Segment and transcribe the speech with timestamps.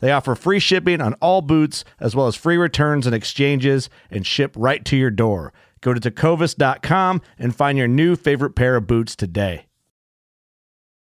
[0.00, 4.26] They offer free shipping on all boots, as well as free returns and exchanges, and
[4.26, 5.52] ship right to your door.
[5.80, 9.66] Go to tecovas.com and find your new favorite pair of boots today.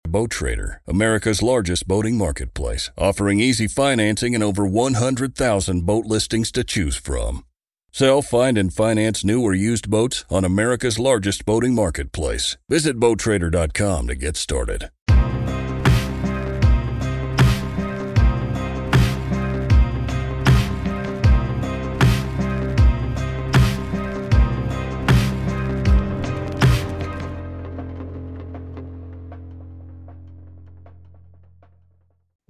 [0.07, 6.65] Boat Trader, America's largest boating marketplace, offering easy financing and over 100,000 boat listings to
[6.65, 7.45] choose from.
[7.93, 12.57] Sell, find, and finance new or used boats on America's largest boating marketplace.
[12.69, 14.91] Visit BoatTrader.com to get started.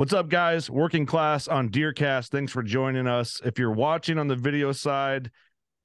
[0.02, 0.68] What's up, guys?
[0.68, 2.30] Working class on Deercast.
[2.30, 3.40] Thanks for joining us.
[3.44, 5.30] If you're watching on the video side,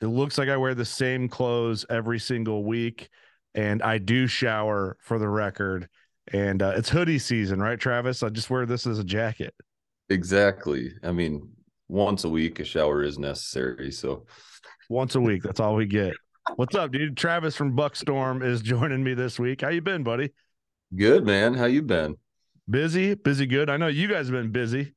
[0.02, 3.10] it looks like I wear the same clothes every single week,
[3.54, 5.88] and I do shower for the record.
[6.34, 8.24] And uh, it's hoodie season, right, Travis?
[8.24, 9.54] I just wear this as a jacket.
[10.10, 10.94] Exactly.
[11.04, 11.52] I mean,
[11.88, 13.92] once a week, a shower is necessary.
[13.92, 14.26] So,
[14.90, 16.16] once a week, that's all we get.
[16.56, 17.18] What's up, dude?
[17.18, 19.62] Travis from Buckstorm is joining me this week.
[19.62, 20.32] How you been, buddy?
[20.96, 21.54] Good, man.
[21.54, 22.16] How you been?
[22.70, 23.70] Busy, busy, good.
[23.70, 24.94] I know you guys have been busy.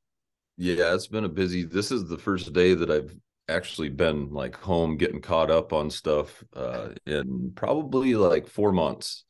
[0.57, 1.65] Yeah, it's been a busy.
[1.65, 3.15] This is the first day that I've
[3.49, 9.25] actually been like home getting caught up on stuff uh in probably like 4 months.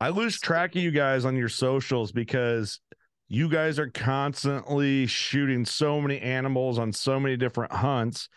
[0.00, 2.80] I lose track of you guys on your socials because
[3.28, 8.28] you guys are constantly shooting so many animals on so many different hunts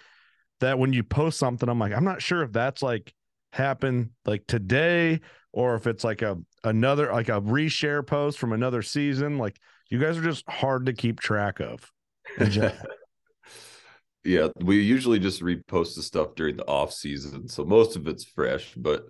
[0.61, 3.13] that when you post something I'm like I'm not sure if that's like
[3.51, 5.19] happened like today
[5.57, 9.39] or if it's like a another like a reshare post from another season.
[9.39, 9.59] Like
[9.89, 11.91] you guys are just hard to keep track of.
[14.23, 18.23] yeah, we usually just repost the stuff during the off season, so most of it's
[18.23, 18.75] fresh.
[18.77, 19.05] But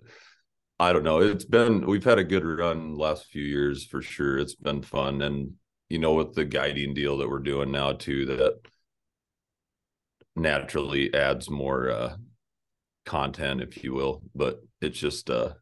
[0.80, 1.20] I don't know.
[1.20, 4.38] It's been we've had a good run last few years for sure.
[4.38, 5.52] It's been fun, and
[5.90, 8.58] you know, with the guiding deal that we're doing now too, that
[10.34, 12.16] naturally adds more uh
[13.04, 14.22] content, if you will.
[14.34, 15.52] But it's just uh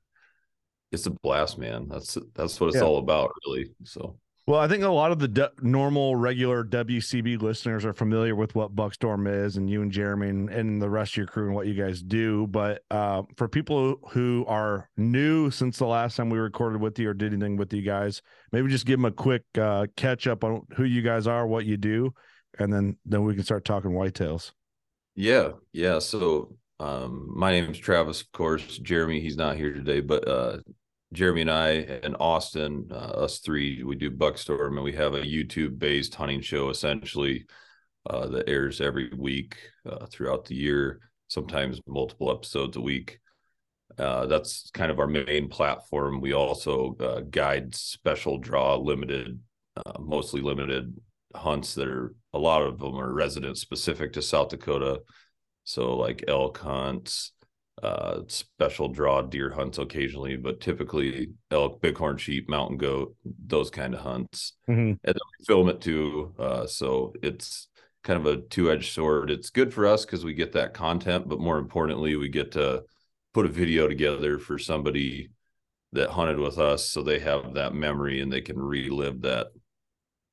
[0.92, 1.88] it's a blast, man.
[1.88, 2.82] That's that's what it's yeah.
[2.82, 3.70] all about, really.
[3.84, 4.18] So.
[4.48, 8.54] Well, I think a lot of the de- normal, regular WCB listeners are familiar with
[8.54, 11.54] what Buckstorm is, and you and Jeremy and, and the rest of your crew and
[11.56, 12.46] what you guys do.
[12.46, 17.10] But uh, for people who are new since the last time we recorded with you
[17.10, 20.44] or did anything with you guys, maybe just give them a quick uh, catch up
[20.44, 22.14] on who you guys are, what you do,
[22.60, 24.52] and then then we can start talking whitetails.
[25.16, 25.98] Yeah, yeah.
[25.98, 28.78] So um, my name is Travis, of course.
[28.78, 30.58] Jeremy, he's not here today, but uh,
[31.12, 35.22] Jeremy and I and Austin, uh, us three, we do Buckstorm, and we have a
[35.22, 37.46] YouTube-based hunting show essentially
[38.08, 39.56] uh, that airs every week
[39.88, 43.20] uh, throughout the year, sometimes multiple episodes a week.
[43.98, 46.20] Uh, that's kind of our main platform.
[46.20, 49.38] We also uh, guide special draw, limited,
[49.76, 50.94] uh, mostly limited
[51.34, 55.00] hunts that are a lot of them are resident specific to South Dakota
[55.66, 57.32] so like elk hunts,
[57.82, 63.14] uh, special draw deer hunts occasionally, but typically elk, bighorn sheep, mountain goat,
[63.46, 64.54] those kind of hunts.
[64.68, 64.80] Mm-hmm.
[64.80, 66.34] And then we film it too.
[66.38, 67.68] Uh, so it's
[68.02, 69.30] kind of a two-edged sword.
[69.30, 72.84] It's good for us because we get that content, but more importantly, we get to
[73.34, 75.30] put a video together for somebody
[75.92, 79.48] that hunted with us so they have that memory and they can relive that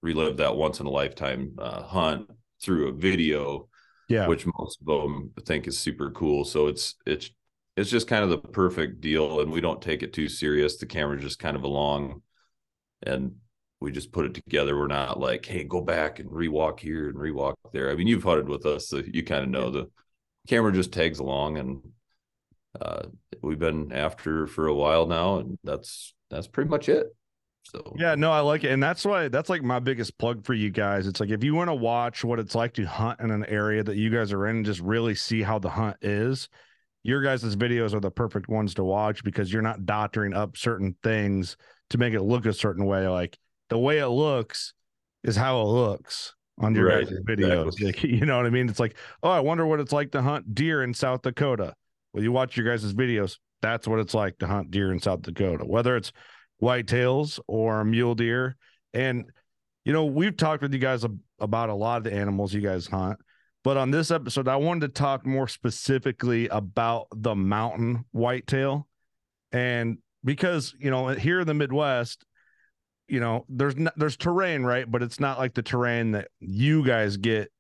[0.02, 2.30] relive that once in a lifetime uh, hunt
[2.62, 3.68] through a video
[4.10, 4.28] yeah.
[4.28, 6.46] which most of them think is super cool.
[6.46, 7.30] So it's it's
[7.76, 10.78] it's just kind of the perfect deal and we don't take it too serious.
[10.78, 12.22] The camera's just kind of along
[13.04, 13.36] and
[13.80, 14.78] we just put it together.
[14.78, 17.90] We're not like hey go back and rewalk here and rewalk there.
[17.90, 19.90] I mean you've hunted with us so you kind of know the
[20.48, 21.82] camera just tags along and
[22.80, 23.04] uh,
[23.42, 27.08] we've been after for a while now and that's that's pretty much it
[27.64, 28.72] So Yeah, no, I like it.
[28.72, 31.06] And that's why that's like my biggest plug for you guys.
[31.06, 33.84] It's like if you want to watch what it's like to hunt in an area
[33.84, 36.50] that you guys are in and just really see how the hunt is,
[37.04, 40.96] your guys' videos are the perfect ones to watch because you're not doctoring up certain
[41.04, 41.56] things
[41.92, 43.08] to make it look a certain way.
[43.08, 43.38] Like
[43.70, 44.74] the way it looks
[45.24, 47.74] is how it looks on your Right, guys' videos.
[47.74, 47.86] exactly.
[47.86, 48.70] Like, you know what I mean?
[48.70, 51.76] It's like, oh, I wonder what it's like to hunt deer in South Dakota.
[52.14, 55.22] Well, you watch your guys' videos, that's what it's like to hunt deer in South
[55.22, 56.12] Dakota, whether it's
[56.64, 58.56] whitetails or mule deer.
[58.94, 59.26] And,
[59.84, 61.06] you know, we've talked with you guys
[61.40, 63.20] about a lot of the animals you guys hunt.
[63.64, 68.88] But on this episode, I wanted to talk more specifically about the mountain whitetail.
[69.52, 72.26] And because, you know, here in the Midwest,
[73.08, 74.90] you know, there's not, there's terrain, right?
[74.90, 77.52] But it's not like the terrain that you guys get.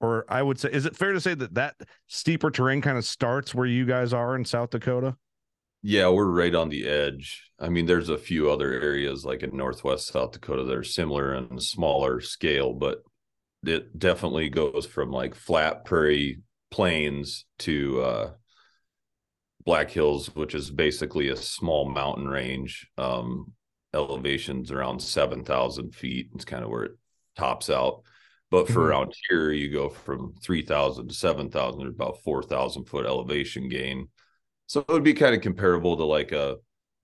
[0.00, 1.76] Or I would say, is it fair to say that that
[2.08, 5.16] steeper terrain kind of starts where you guys are in South Dakota?
[5.86, 7.50] Yeah, we're right on the edge.
[7.60, 11.34] I mean, there's a few other areas like in northwest South Dakota that are similar
[11.34, 13.02] and smaller scale, but
[13.66, 18.30] it definitely goes from like flat prairie plains to uh
[19.64, 22.86] Black Hills, which is basically a small mountain range.
[22.98, 23.52] Um
[23.94, 26.28] elevations around seven thousand feet.
[26.34, 26.92] It's kind of where it
[27.36, 28.02] tops out.
[28.50, 28.88] But for Mhm.
[28.88, 33.06] around here, you go from three thousand to seven thousand, there's about four thousand foot
[33.06, 34.08] elevation gain.
[34.74, 36.56] So it would be kind of comparable to like a,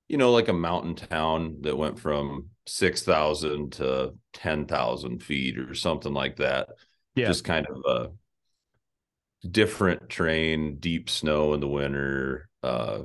[0.08, 6.12] you know, like a mountain town that went from 6,000 to 10,000 feet or something
[6.12, 6.70] like that.
[7.14, 7.28] Yeah.
[7.28, 13.02] Just kind of a different terrain, deep snow in the winter, uh,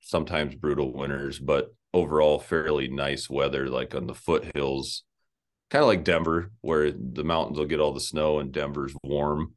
[0.00, 5.02] sometimes brutal winters, but overall fairly nice weather, like on the foothills,
[5.70, 9.54] kind of like Denver, where the mountains will get all the snow and Denver's warm.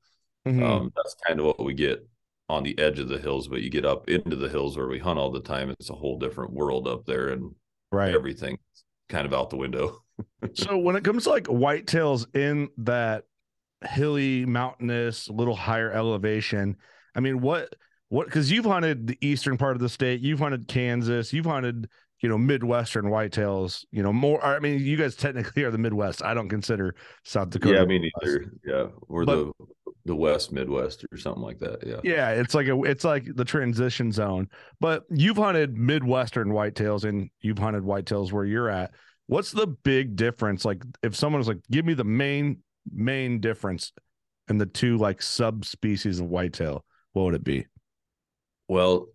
[0.47, 0.63] Mhm.
[0.63, 2.07] Um, that's kind of what we get
[2.49, 4.99] on the edge of the hills, but you get up into the hills where we
[4.99, 5.69] hunt all the time.
[5.69, 7.53] It's a whole different world up there, and
[7.91, 8.13] right.
[8.13, 8.57] everything
[9.09, 9.99] kind of out the window.
[10.55, 13.25] So when it comes to like whitetails in that
[13.87, 16.75] hilly, mountainous, little higher elevation,
[17.13, 17.75] I mean, what
[18.09, 21.87] what because you've hunted the eastern part of the state, you've hunted Kansas, you've hunted
[22.21, 24.43] you know midwestern whitetails, you know more.
[24.43, 26.23] I mean, you guys technically are the Midwest.
[26.23, 27.75] I don't consider South Dakota.
[27.75, 28.51] yeah, me neither.
[28.65, 29.65] Yeah, we're But- the
[30.07, 31.85] the West Midwest or something like that.
[31.85, 31.99] Yeah.
[32.03, 34.47] Yeah, it's like a it's like the transition zone.
[34.79, 38.91] But you've hunted midwestern whitetails and you've hunted whitetails where you're at.
[39.27, 40.63] What's the big difference?
[40.63, 42.59] Like if someone's like, give me the main
[42.91, 43.91] main difference
[44.49, 47.67] in the two like subspecies of whitetail, what would it be?
[48.69, 49.07] Well,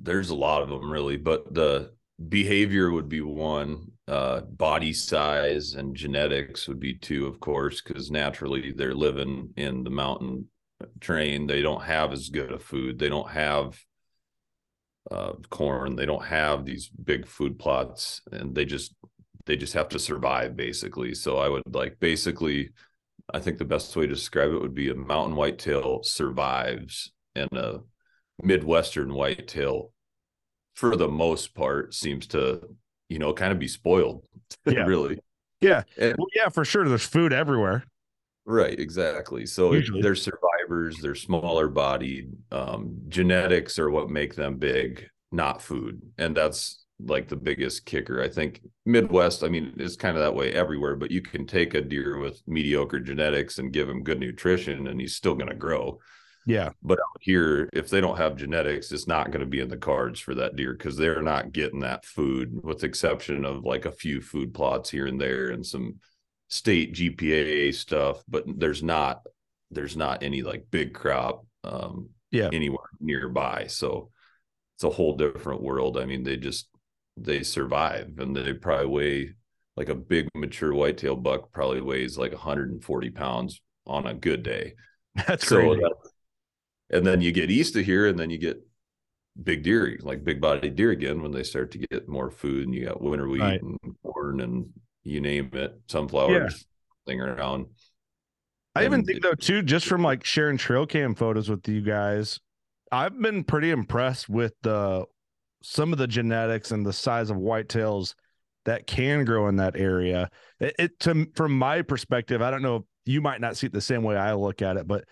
[0.00, 1.92] there's a lot of them really, but the
[2.26, 8.10] behavior would be one, uh, body size and genetics would be two, of course, because
[8.10, 10.48] naturally they're living in the mountain
[11.00, 11.46] terrain.
[11.46, 12.98] They don't have as good a food.
[12.98, 13.78] They don't have
[15.10, 15.96] uh, corn.
[15.96, 18.94] They don't have these big food plots, and they just
[19.46, 21.14] they just have to survive basically.
[21.14, 22.70] So I would like basically,
[23.32, 27.52] I think the best way to describe it would be a mountain whitetail survives, and
[27.52, 27.80] a
[28.42, 29.92] midwestern whitetail
[30.78, 32.60] for the most part seems to
[33.08, 34.22] you know kind of be spoiled
[34.66, 34.84] Yeah.
[34.86, 35.18] really
[35.60, 35.82] Yeah.
[36.00, 36.88] And- Well, yeah, for sure.
[36.88, 37.82] There's food everywhere.
[38.46, 40.00] right exactly so Usually.
[40.02, 46.34] they're survivors they're smaller bodied um, genetics are what make them big not food and
[46.36, 46.84] that's
[47.14, 50.96] like the biggest kicker i think midwest i mean it's kind of that way everywhere
[50.96, 55.00] but you can take a deer with mediocre genetics and give him good nutrition and
[55.00, 55.98] he's still going to grow
[56.48, 56.70] Yeah.
[56.82, 59.76] But out here, if they don't have genetics, it's not going to be in the
[59.76, 63.84] cards for that deer because they're not getting that food, with the exception of like
[63.84, 65.96] a few food plots here and there and some
[66.48, 68.22] state GPA stuff.
[68.26, 69.22] But there's not
[69.70, 72.48] there's not any like big crop um Yeah.
[72.50, 73.66] anywhere nearby.
[73.68, 74.10] So
[74.76, 75.98] it's a whole different world.
[75.98, 76.68] I mean, they just
[77.18, 79.34] they survive and they probably weigh
[79.76, 84.74] like a big mature whitetail buck probably weighs like 140 pounds on a good day
[85.26, 85.80] That's so crazy.
[85.80, 85.94] that-
[86.90, 88.60] and then you get east of here and then you get
[89.42, 92.74] big deer like big bodied deer again when they start to get more food and
[92.74, 93.62] you got winter wheat Right.
[93.62, 94.68] and corn and
[95.04, 96.66] you name it sunflowers
[97.06, 97.66] thing around
[98.74, 101.66] I even and think it- though too, just from like sharing trail cam photos with
[101.68, 102.38] you guys,
[102.92, 105.04] I've been pretty impressed with the
[105.62, 108.14] some of the genetics and the size of whitetails
[108.66, 110.30] that can grow in that area.
[110.60, 113.72] It, it to from my perspective, I don't know if you might not see it
[113.72, 115.04] the same way I look at it, but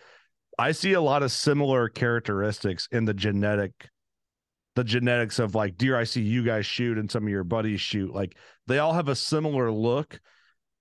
[0.58, 3.72] I see a lot of similar characteristics in the genetic
[4.74, 7.80] the genetics of like deer I see you guys shoot and some of your buddies
[7.80, 8.12] shoot.
[8.14, 8.36] Like
[8.66, 10.20] they all have a similar look,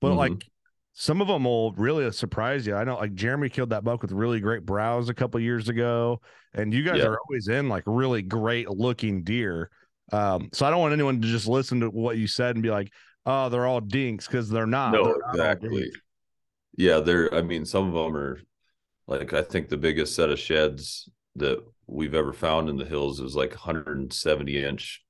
[0.02, 0.18] but Mhm.
[0.18, 0.44] like
[0.92, 2.76] some of them will really surprise you.
[2.76, 6.20] I know like Jeremy killed that buck with really great brows a couple years ago,
[6.54, 7.06] and you guys Yeah.
[7.08, 9.70] are always in like really great looking deer.
[10.12, 12.70] Um, so I don't want anyone to just listen to what you said and be
[12.72, 12.92] like,
[13.26, 14.92] Oh, they're all dinks because they're not.
[14.94, 15.92] No, They're not exactly.
[16.78, 17.34] Yeah, they're.
[17.34, 18.40] I mean, some of them are
[19.08, 23.20] like I think the biggest set of sheds that we've ever found in the hills
[23.20, 25.04] is like 170 inch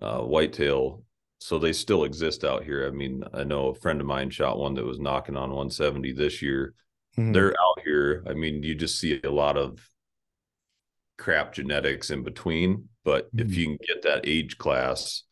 [0.00, 1.02] uh, whitetail.
[1.38, 2.86] So they still exist out here.
[2.86, 6.12] I mean, I know a friend of mine shot one that was knocking on 170
[6.12, 6.74] this year.
[7.18, 7.32] Mhm.
[7.32, 8.22] They're out here.
[8.26, 9.86] I mean, you just see a lot of
[11.18, 13.40] crap genetics in between, but Mhm.
[13.40, 15.24] if you can get that age class,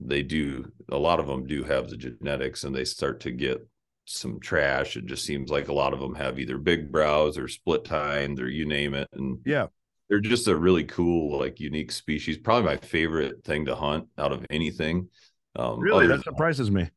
[0.00, 0.70] they do.
[0.90, 3.66] A lot of them do have the genetics, and they start to get
[4.04, 4.96] some trash.
[4.96, 8.40] It just seems like a lot of them have either big brows or split tines
[8.40, 9.66] or you name it, and Yeah.
[10.08, 12.38] they're just a really cool, like unique species.
[12.38, 15.08] Probably my favorite thing to hunt out of anything.
[15.56, 16.90] Um, Really, that surprises me.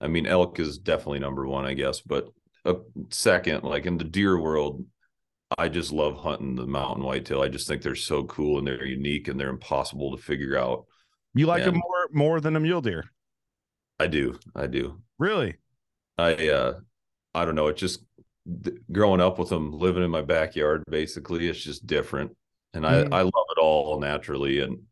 [0.00, 2.28] I mean, elk is definitely number one, I guess, but
[2.64, 2.76] a
[3.10, 4.84] second, like in the deer world,
[5.58, 7.42] I just love hunting the mountain whitetail.
[7.42, 10.86] I just think they're so cool and they're unique and they're impossible to figure out.
[11.34, 13.04] You like them more more than a mule deer?
[13.98, 15.00] I do, I do.
[15.18, 15.56] Really?
[16.20, 16.80] I uh,
[17.34, 17.68] I don't know.
[17.68, 18.04] It's just
[18.64, 20.84] th- growing up with them, living in my backyard.
[20.90, 22.36] Basically, it's just different,
[22.74, 23.08] and I Mhm.
[23.12, 24.60] I love it all naturally.
[24.60, 24.86] And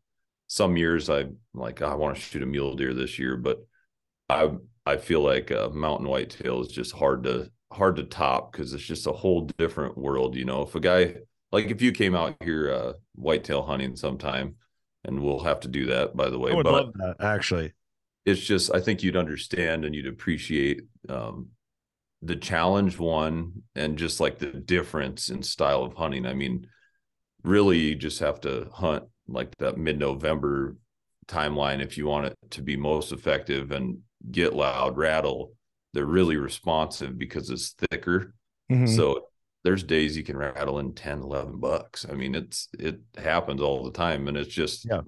[0.47, 3.59] some years I like I want to shoot a mule deer this year, but
[4.29, 4.51] I
[4.85, 8.83] I feel like uh, mountain whitetail is just hard to hard to top because it's
[8.83, 10.35] just a whole different world.
[10.35, 11.15] You know, if a guy
[11.51, 14.55] like if you came out here uh, whitetail hunting sometime,
[15.05, 16.51] and we'll have to do that by the way.
[16.51, 17.73] I would but love that actually.
[18.25, 21.49] It's just I think you'd understand and you'd appreciate um,
[22.21, 26.25] the challenge one and just like the difference in style of hunting.
[26.25, 26.67] I mean,
[27.43, 30.77] really, you just have to hunt like that mid-November
[31.27, 33.99] timeline if you want it to be most effective and
[34.31, 35.53] get loud, rattle.
[35.93, 38.33] They're really responsive because it's thicker.
[38.69, 38.87] Mhm.
[38.87, 39.27] So
[39.63, 42.05] there's days you can rattle in 10, 11 bucks.
[42.09, 44.27] I mean, it's it happens all the time.
[44.27, 45.01] And it's just Yeah.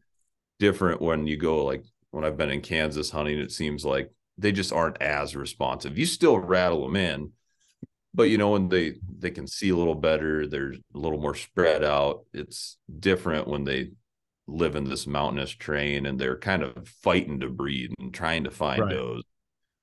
[0.60, 4.52] different when you go like when I've been in Kansas hunting, it seems like they
[4.52, 5.98] just aren't as responsive.
[5.98, 7.32] You still rattle them in,
[8.14, 11.36] but you know, when they they can see a little better, they're a little more
[11.36, 12.26] spread out.
[12.34, 13.92] It's different when they
[14.48, 18.52] live in this mountainous terrain and they're kind of fighting to breed and trying to
[18.52, 18.96] find Right.
[18.96, 19.24] those.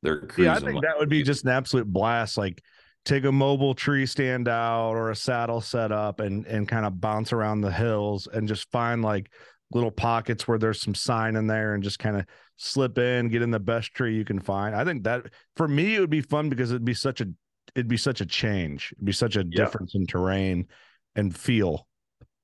[0.03, 0.45] They're cruising.
[0.45, 2.37] Yeah, I think like- that would be just an absolute blast.
[2.37, 2.63] Like
[3.05, 7.01] take a mobile tree stand out or a saddle set up and and kind of
[7.01, 9.31] bounce around the hills and just find like
[9.73, 12.25] little pockets where there's some sign in there and just kind of
[12.57, 14.75] slip in, get in the best tree you can find.
[14.75, 17.29] I think that for me it would be fun because it'd be such a
[17.75, 18.93] it'd be such a change.
[18.93, 19.65] It'd be such a Yeah.
[19.65, 20.67] difference in terrain
[21.15, 21.87] and feel.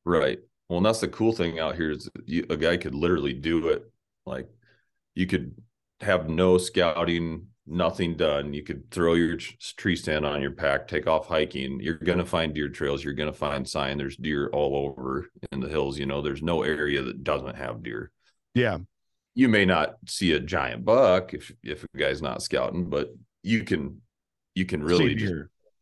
[0.05, 0.39] Right.
[0.69, 3.69] Well, and that's the cool thing out here is you, a guy could literally do
[3.69, 3.91] it.
[4.27, 4.49] Like
[5.15, 5.55] you could
[6.01, 8.53] have no scouting, nothing done.
[8.53, 9.39] You could throw your
[9.77, 11.81] tree stand on your pack, take off hiking.
[11.81, 13.03] You're going to find deer trails.
[13.03, 13.99] You're going to find sign.
[13.99, 15.99] There's deer all over in the hills.
[15.99, 18.11] You know, there's no area that doesn't have deer.
[18.55, 18.79] Yeah.
[19.35, 23.65] You may not see a giant buck if if a guy's not scouting, but you
[23.65, 24.01] can
[24.55, 25.35] you can really just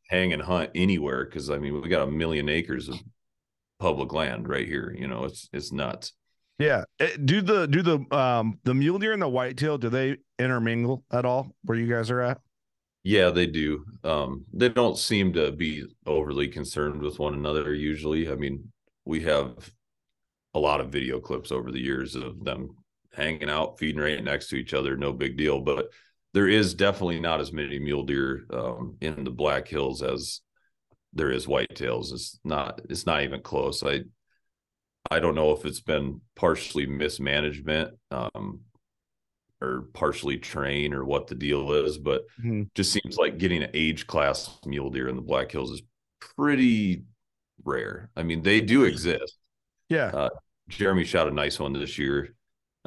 [0.09, 2.97] hang and hunt anywhere because I mean we got a million acres of
[3.79, 4.95] public land right here.
[4.99, 6.15] You know, it's it's nuts.
[6.59, 6.85] Yeah.
[7.01, 11.05] Eh, Do the do the um the mule deer and the whitetail do they intermingle
[11.11, 12.41] at all where you guys are at?
[13.05, 13.85] Yeah, they do.
[14.05, 18.31] Um, they don't seem to be overly concerned with one another usually.
[18.31, 18.71] I mean,
[19.05, 19.73] we have
[20.55, 22.77] a lot of video clips over the years of them
[23.13, 25.61] hanging out, feeding right next to each other, no big deal.
[25.61, 25.87] But
[26.33, 30.41] there is definitely not as many mule deer um, in the Black Hills as
[31.13, 32.13] there is whitetails.
[32.13, 32.81] It's not.
[32.89, 33.83] It's not even close.
[33.83, 34.03] I
[35.13, 38.61] I don't know if it's been partially mismanagement um,
[39.61, 42.69] or partially train or what the deal is, but Mhm.
[42.75, 45.83] just seems like getting an age class mule deer in the Black Hills is
[46.21, 47.05] pretty
[47.65, 48.11] rare.
[48.17, 49.37] I mean, they do exist.
[49.89, 50.29] Yeah.
[50.69, 52.35] Jeremy shot a nice one this year.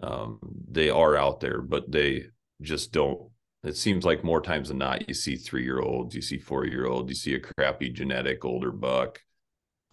[0.02, 0.40] Um,
[0.70, 2.26] they are out there, but they
[2.62, 3.30] just don't.
[3.64, 6.66] It seems like more times than not, you see three year olds, you see four
[6.66, 9.22] year olds, you see a crappy genetic older buck.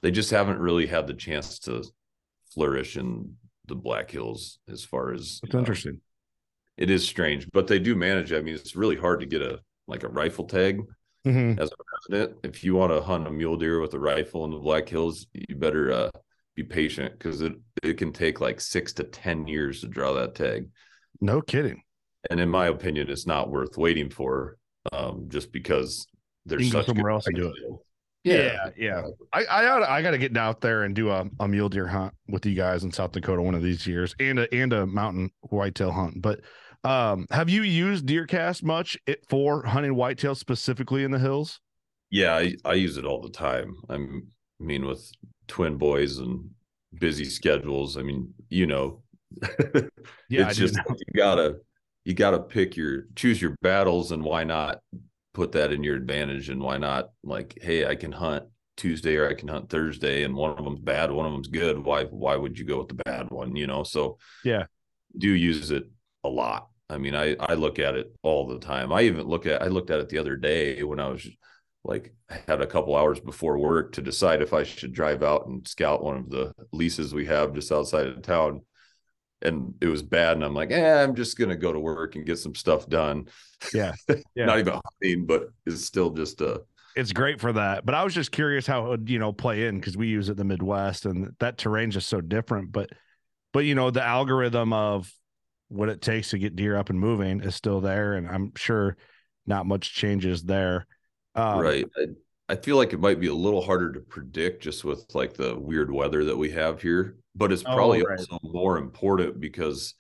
[0.03, 1.85] They just haven't really had the chance to
[2.55, 3.35] flourish in
[3.67, 6.01] the Black Hills as far as That's uh, interesting.
[6.77, 8.33] it is strange, but they do manage.
[8.33, 10.81] I mean, it's really hard to get a like a rifle tag
[11.27, 11.59] Mhm.
[11.59, 11.75] as a
[12.11, 12.39] resident.
[12.45, 15.27] If you want to hunt a mule deer with a rifle in the Black Hills,
[15.33, 16.11] you better uh,
[16.57, 20.35] be patient because it it can take like six to ten years to draw that
[20.35, 20.69] tag.
[21.21, 21.83] No kidding.
[22.31, 24.57] And in my opinion, it's not worth waiting for,
[24.93, 26.07] um, just because
[26.47, 27.55] there's You can go such somewhere else and do it.
[28.25, 28.71] Whitetail.
[28.77, 29.03] Yeah, yeah.
[29.33, 31.89] I I oughta- I got to get out there and do a, a mule deer
[31.89, 34.87] hunt with you guys in South Dakota one of these years, and a and a
[34.87, 36.23] mountain whitetail hunt.
[36.23, 36.41] But
[36.85, 41.61] um, have you used DeerCast much it, for hunting whitetail specifically in the hills?
[42.11, 43.75] Yeah, I, I use it all the time.
[43.89, 44.29] I'm,
[44.61, 45.11] I mean, with
[45.49, 46.51] twin boys and
[46.99, 47.97] busy schedules.
[47.97, 49.03] I mean, you know,
[50.29, 51.57] Yeah, it's just you gotta
[52.05, 54.81] you got to pick your choose your battles and why not
[55.35, 57.11] put that in your advantage and why not?
[57.23, 58.45] Like hey i can hunt
[58.77, 61.79] tuesday or i can hunt thursday and one of them's bad one of them's good.
[61.79, 63.83] Why why would you go with the bad one you know?
[63.83, 64.65] So yeah.
[65.17, 65.85] do use it
[66.25, 66.69] a lot.
[66.89, 68.93] I mean i i look at it all the time.
[68.93, 71.27] I even look at i looked at it the other day when i was
[71.85, 75.47] like I had a couple hours before work to decide if i should drive out
[75.47, 78.63] and scout one of the leases we have just outside of town
[79.43, 80.37] and it was bad.
[80.37, 83.29] And I'm like, eh, I'm just gonna go to work and get some stuff done.
[83.73, 83.93] Yeah,
[84.35, 84.47] yeah.
[84.47, 86.63] not even hunting, but it's still just a.
[86.95, 89.67] It's great for that, but I was just curious how it would you know play
[89.67, 92.73] in because we use it in the Midwest and that terrain's just so different.
[92.73, 92.91] But,
[93.53, 95.13] but you know the algorithm of
[95.69, 98.97] what it takes to get deer up and moving is still there, and I'm sure
[99.47, 100.87] not much changes there.
[101.35, 101.87] Um, right.
[101.97, 102.07] I,
[102.51, 105.59] I feel like it might be a little harder to predict just with like the
[105.59, 108.19] weird weather that we have here but it's probably oh, right.
[108.19, 109.95] also more important because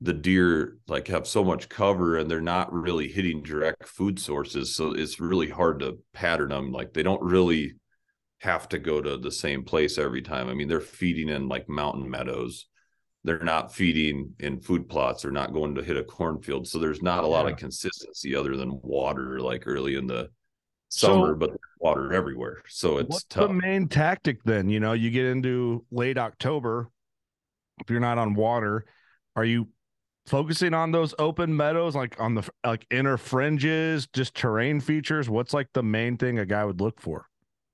[0.00, 4.74] the deer like have so much cover and they're not really hitting direct food sources
[4.74, 7.74] so it's really hard to pattern them like they don't really
[8.44, 10.48] have to go to the same place every time.
[10.48, 12.66] I mean they're feeding in like mountain meadows.
[13.24, 15.22] They're not feeding in food plots.
[15.22, 16.68] They're not going to hit a cornfield.
[16.68, 20.28] So there's not a lot of consistency other than water like early in the
[20.94, 22.62] summer, so, but water everywhere.
[22.68, 23.48] So it's what's tough.
[23.48, 24.68] the main tactic then?
[24.68, 26.88] You know, you get into late October.
[27.80, 28.84] If you're not on water,
[29.34, 29.68] are you
[30.26, 35.28] focusing on those open meadows, like on the like inner fringes, just terrain features?
[35.28, 37.26] What's like the main thing a guy would look for?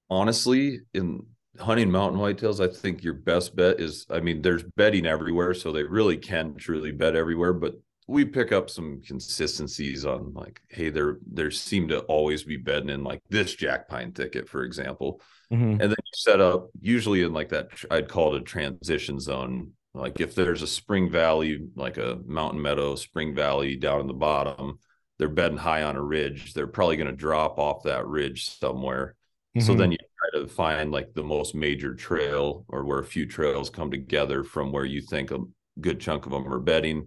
[0.09, 1.25] Honestly, in
[1.59, 5.71] hunting mountain whitetails, I think your best bet is I mean, there's bedding everywhere, so
[5.71, 7.75] they really can truly bed everywhere, but
[8.11, 12.89] we pick up some consistencies on like, hey, there there seem to always be bedding
[12.89, 15.23] in like this jack pine thicket, for example.
[15.53, 15.71] Mm-hmm.
[15.71, 19.75] And then you set up usually in like that I'd call it a transition zone.
[19.95, 24.13] Like if there's a spring valley, like a mountain meadow, spring valley down in the
[24.13, 24.81] bottom,
[25.19, 26.53] they're bedding high on a ridge.
[26.53, 29.15] They're probably going to drop off that ridge somewhere.
[29.57, 29.65] Mm-hmm.
[29.65, 33.25] So then you try to find like the most major trail or where a few
[33.25, 35.39] trails come together from where you think a
[35.81, 37.07] good chunk of them are bedding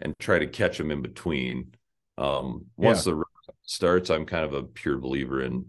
[0.00, 1.74] and try to catch them in between.
[2.18, 3.14] Um, once yeah.
[3.14, 3.24] the
[3.62, 5.66] starts, I'm kind of a pure believer in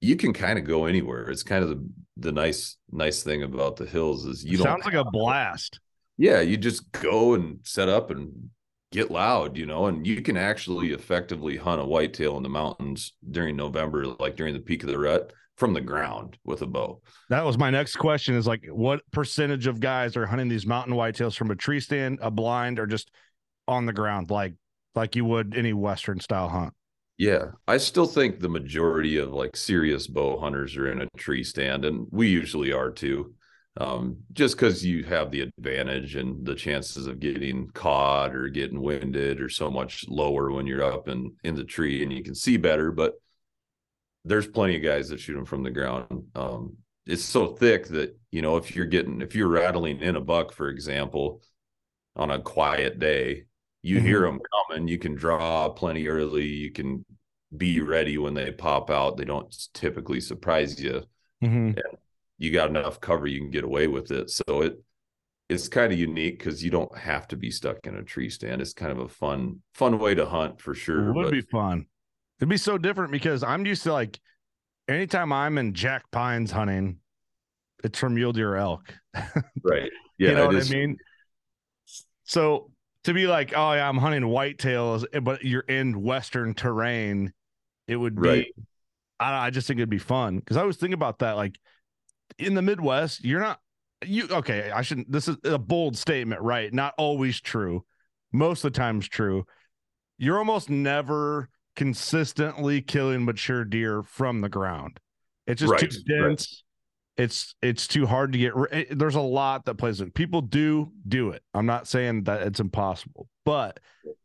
[0.00, 1.28] you can kind of go anywhere.
[1.30, 4.66] It's kind of the the nice nice thing about the hills is you it don't
[4.66, 5.80] sounds like a blast.
[6.16, 8.50] Yeah, you just go and set up and
[8.90, 13.12] get loud, you know, and you can actually effectively hunt a whitetail in the mountains
[13.30, 17.00] during November, like during the peak of the rut from the ground with a bow.
[17.28, 20.94] That was my next question is like what percentage of guys are hunting these mountain
[20.94, 23.10] whitetails from a tree stand, a blind, or just
[23.68, 24.54] on the ground like
[24.94, 26.72] like you would any western style hunt?
[27.18, 31.42] Yeah i still think the majority of like serious bow hunters are in a tree
[31.44, 33.34] stand and we usually are too
[33.78, 38.80] um, just because you have the advantage and the chances of getting caught or getting
[38.80, 42.34] winded are so much lower when you're up in in the tree and you can
[42.34, 43.14] see better but
[44.24, 46.76] there's plenty of guys that shoot them from the ground um,
[47.06, 50.52] it's so thick that you know if you're getting if you're rattling in a buck
[50.52, 51.40] for example
[52.14, 53.44] on a quiet day
[53.86, 54.06] you mm-hmm.
[54.06, 57.04] hear them coming you can draw plenty early you can
[57.56, 61.02] be ready when they pop out they don't typically surprise you
[61.42, 61.78] mm-hmm.
[62.38, 64.30] you got enough cover you can get away with it.
[64.30, 64.82] So it
[65.48, 68.60] it's kind of unique because you don't have to be stuck in a tree stand.
[68.60, 71.32] It's kind of a fun fun way to hunt for sure it would but...
[71.32, 71.86] be fun.
[72.40, 74.20] It'd be so different because i'm used to like
[74.88, 76.98] anytime i'm in jack pines hunting
[77.82, 78.94] it's from mule deer elk.
[79.62, 79.90] Right.
[80.18, 80.96] Yeah you know what i mean?
[82.24, 82.70] So
[83.06, 87.32] to be like, oh yeah, I'm hunting whitetails, eh, but you're in western terrain,
[87.86, 88.28] it would be.
[88.28, 88.46] Right.
[89.20, 91.36] I, I just think it'd be fun because I was thinking about that.
[91.36, 91.56] Like
[92.38, 93.60] in the Midwest, you're not
[94.04, 94.72] you okay.
[94.72, 95.10] I shouldn't.
[95.10, 96.72] This is a bold statement, right?
[96.74, 97.84] Not always true.
[98.32, 99.46] Most of the times true.
[100.18, 104.98] You're almost never consistently killing mature deer from the ground.
[105.46, 105.80] It's just right.
[105.80, 106.64] too dense
[107.16, 110.42] it's it's too hard to get it, eh, there's a lot that plays it people
[110.42, 111.42] do do it.
[111.54, 113.80] I'm not saying that it's impossible but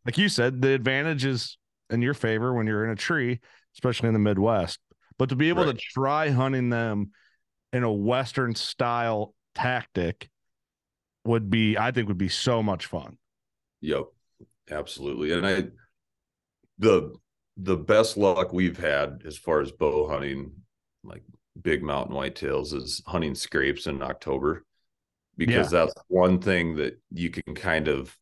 [0.06, 1.58] like you said the advantage is
[1.90, 3.40] in your favor when you're in a tree
[3.76, 4.80] especially in the midwest.
[5.18, 5.78] But to be able right.
[5.78, 7.12] to try hunting them
[7.72, 10.30] in a western style tactic
[11.24, 13.18] would be i think would be so much fun.
[13.82, 14.06] Yep
[14.70, 15.32] absolutely.
[15.34, 15.64] And i
[16.78, 17.14] the
[17.58, 20.52] the best luck we've had as far as bow hunting
[21.04, 21.24] like
[21.62, 24.66] big mountain whitetails is hunting scrapes in October
[25.38, 25.80] because yeah.
[25.80, 28.16] that's one thing that you can kind of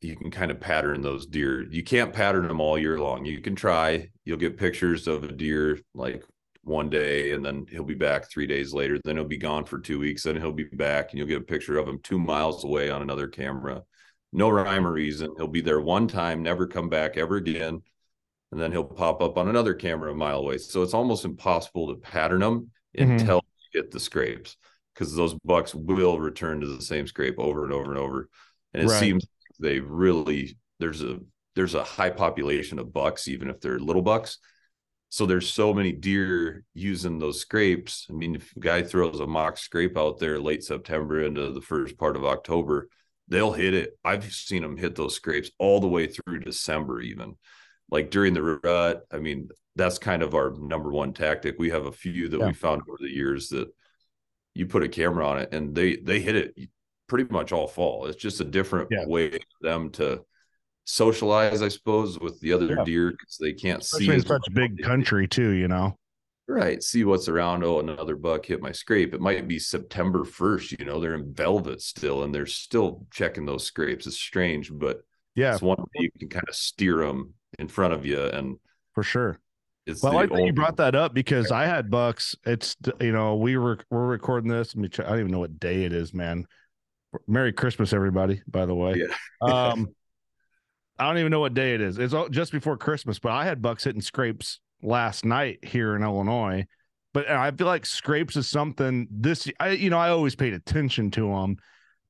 [0.00, 1.66] you can kind of pattern those deer.
[1.70, 3.24] You can't pattern them all year long.
[3.24, 4.10] You can try.
[4.24, 6.22] You'll get pictures of a deer like
[6.62, 9.78] one day and then he'll be back 3 days later, then he'll be gone for
[9.78, 12.62] 2 weeks, then he'll be back and you'll get a picture of him 2 miles
[12.62, 13.82] away on another camera.
[14.32, 15.34] no rhyme or reason.
[15.36, 17.82] He'll be there one time, never come back ever again.
[18.50, 20.58] And then he'll pop up on another camera a mile away.
[20.58, 23.20] So it's almost impossible to pattern them Mhm.
[23.20, 24.56] until you get the scrapes
[24.94, 28.28] because those bucks will return to the same scrape over and over and over.
[28.72, 29.00] And it Right.
[29.00, 29.26] seems
[29.60, 31.20] they really there's a
[31.56, 34.38] there's a high population of bucks, even if they're little bucks.
[35.08, 38.06] So there's so many deer using those scrapes.
[38.08, 41.60] I mean, if a guy throws a mock scrape out there late September into the
[41.62, 42.88] first part of October,
[43.26, 43.98] they'll hit it.
[44.04, 47.36] I've seen them hit those scrapes all the way through December, even
[47.90, 49.02] like during the rut.
[49.12, 51.56] I mean, that's kind of our number one tactic.
[51.58, 52.46] We have a few that Yeah.
[52.48, 53.68] we found over the years that
[54.54, 56.54] you put a camera on it and they they hit it
[57.06, 58.06] pretty much all fall.
[58.06, 59.06] It's just a different Yeah.
[59.06, 60.22] way for them to
[60.84, 62.84] socialize, I suppose, with the other Yeah.
[62.84, 65.96] deer because they can't Especially see in such a big country too, you know.
[66.46, 66.82] Right.
[66.82, 67.62] See what's around.
[67.62, 69.12] Oh, another buck hit my scrape.
[69.12, 70.78] It might be September 1st.
[70.78, 74.06] You know, they're in velvet still and they're still checking those scrapes.
[74.06, 75.02] It's strange, but
[75.34, 78.22] Yeah, it's one way you can kind of steer them in front of you.
[78.22, 78.56] And
[78.94, 79.38] for sure.
[79.86, 82.34] it's Well, I like that you brought that up because I had bucks.
[82.44, 84.74] It's you know we were we're recording this.
[84.74, 85.06] Let me check.
[85.06, 86.46] I don't even know what day it is, man.
[87.26, 88.42] Merry Christmas, everybody.
[88.46, 89.14] By the way, Yeah.
[89.70, 89.88] um,
[90.98, 91.98] I don't even know what day it is.
[91.98, 96.02] It's all- just before Christmas, but I had bucks hitting scrapes last night here in
[96.02, 96.66] Illinois.
[97.14, 99.48] But I feel like scrapes is something this.
[99.58, 101.56] I you know I always paid attention to them,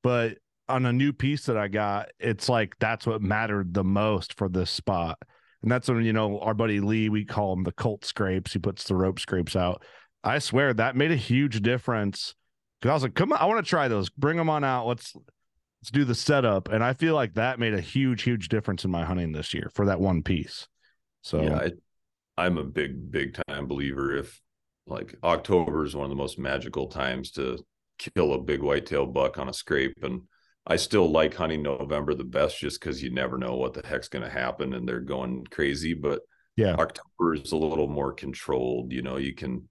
[0.03, 0.37] but
[0.69, 4.47] on a new piece that I got, it's like that's what mattered the most for
[4.47, 5.17] this spot.
[5.61, 8.53] And that's when, you know, our buddy Lee, we call him the Colt scrapes.
[8.53, 9.83] He puts the rope scrapes out.
[10.23, 12.35] I swear that made a huge difference.
[12.81, 14.09] Cause I was like, come on, I want to try those.
[14.09, 14.87] Bring them on out.
[14.87, 16.69] Let's let's do the setup.
[16.69, 19.69] And I feel like that made a huge, huge difference in my hunting this year
[19.73, 20.67] for that one piece.
[21.21, 21.71] So yeah, I,
[22.37, 24.15] I'm a big, big time believer.
[24.15, 24.39] If
[24.87, 27.59] like October is one of the most magical times to
[27.97, 30.21] kill a big whitetail buck on a scrape, and
[30.65, 34.09] I still like hunting November the best, just because you never know what the heck's
[34.09, 35.93] going to happen, and they're going crazy.
[35.93, 36.21] But
[36.55, 36.75] Yeah.
[36.75, 38.91] October is a little more controlled.
[38.91, 39.69] You know, you can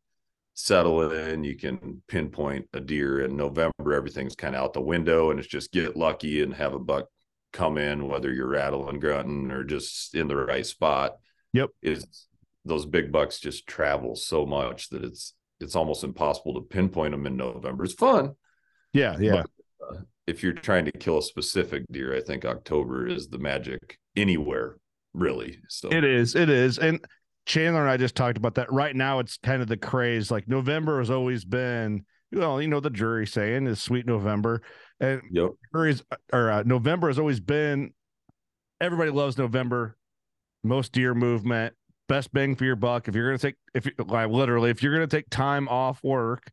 [0.55, 3.21] settle in, you can pinpoint a deer.
[3.21, 6.75] In November, everything's kind of out the window, and it's just get lucky and have
[6.75, 7.07] a buck
[7.53, 11.17] come in, whether you're rattling, grunting, or just in the right spot.
[11.53, 11.71] Yep.
[11.83, 12.27] Is
[12.65, 17.27] those big bucks just travel so much that it's it's almost impossible to pinpoint them
[17.27, 17.85] in November.
[17.85, 18.35] It's fun
[18.93, 19.43] yeah, yeah.
[20.29, 22.15] If you're trying to kill a specific deer.
[22.15, 24.77] I think October is the magic anywhere,
[25.15, 25.59] really.
[25.69, 26.35] So It is.
[26.35, 26.79] It is.
[26.79, 27.01] And
[27.47, 28.71] Chandler and I just talked about that.
[28.71, 30.31] Right now, it's kind of the craze.
[30.31, 34.63] Like November has always been, well, you know, the jury saying is sweet November.
[35.01, 35.51] And Yep.
[35.73, 37.93] jury's or uh, November has always been
[38.81, 39.97] everybody loves November,
[40.63, 41.75] most deer movement,
[42.09, 43.09] best bang for your buck.
[43.09, 45.69] If you're going to take, if you like literally, if you're going to take time
[45.69, 46.51] off work,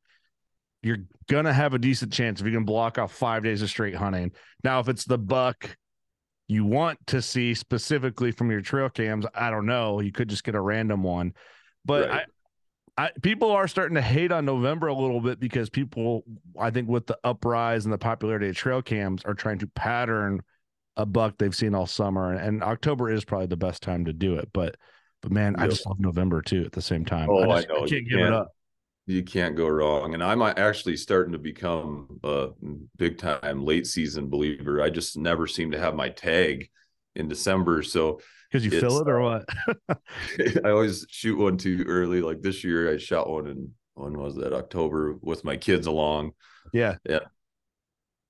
[0.86, 3.70] you're going to have a decent chance if you can block off five days of
[3.70, 4.32] straight hunting.
[4.64, 5.76] Now, if it's the buck
[6.48, 10.00] you want to see specifically from your trail cams, I don't know.
[10.00, 11.34] You could just get a random one,
[11.86, 12.26] but Right.
[13.00, 16.24] I, I people are starting to hate on November a little bit because people,
[16.60, 20.42] I think, with the uprise and the popularity of trail cams, are trying to pattern
[20.98, 24.36] a buck they've seen all summer, and, October is probably the best time to do
[24.36, 24.50] it.
[24.54, 24.78] But,
[25.24, 26.64] but man, I just love November too.
[26.64, 27.86] At the same time, Oh, I just, know.
[27.86, 28.52] You can't give it up.
[29.08, 30.14] You can't go wrong.
[30.14, 32.50] And I'm actually starting to become a
[32.98, 34.82] big time late season believer.
[34.82, 36.70] I just never seem to have my tag
[37.16, 37.84] in December.
[37.84, 38.20] So
[38.52, 39.46] Because you It's, it or what?
[40.66, 42.22] I always shoot one too early.
[42.22, 46.32] Like this year, I shot one in when was that October with my kids along.
[46.74, 47.20] Yeah, yeah,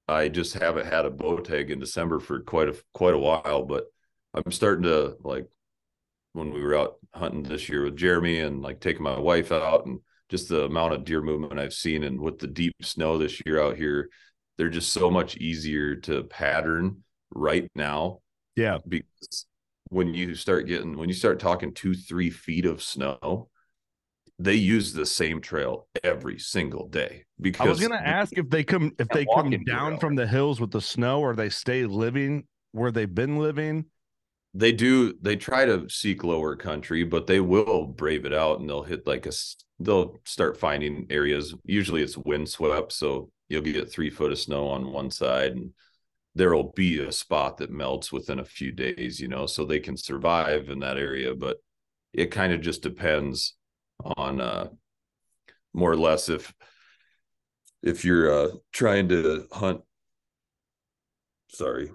[0.08, 3.64] I just haven't had a bow tag in December for quite a quite a while,
[3.64, 3.86] but
[4.34, 5.48] I'm starting to like
[6.34, 9.86] when we were out hunting this year with Jeremy and like taking my wife out
[9.86, 10.00] and
[10.36, 13.62] just the amount of deer movement I've seen and with the deep snow this year
[13.62, 14.10] out here,
[14.58, 18.20] they're just so much easier to pattern right now.
[18.56, 19.46] Yeah, because
[19.90, 23.50] when you start getting when you start talking two three feet of snow
[24.38, 28.64] they use the same trail every single day because I was gonna ask if they
[28.64, 32.46] come if they come down from the hills with the snow, or they stay living
[32.74, 33.86] where they've been living.
[34.58, 38.70] They do they try to seek lower country but they will brave it out and
[38.70, 39.32] they'll hit like a
[39.80, 41.54] they'll start finding areas.
[41.66, 45.72] Usually it's windswept so you'll get three foot of snow on one side and
[46.36, 49.98] there'll be a spot that melts within a few days you know so they can
[49.98, 51.58] survive in that area but
[52.14, 53.56] it kind of just depends
[54.18, 54.68] on uh
[55.74, 56.54] more or less if
[57.84, 59.82] if you're uh trying to hunt.
[61.50, 61.92] Sorry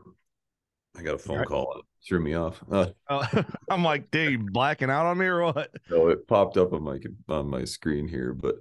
[0.96, 1.48] i got a phone Right.
[1.48, 5.70] call threw me off uh, Uh, I'm like, dude, blacking out on me or what?
[5.90, 8.56] no, it popped up on my on my screen here, but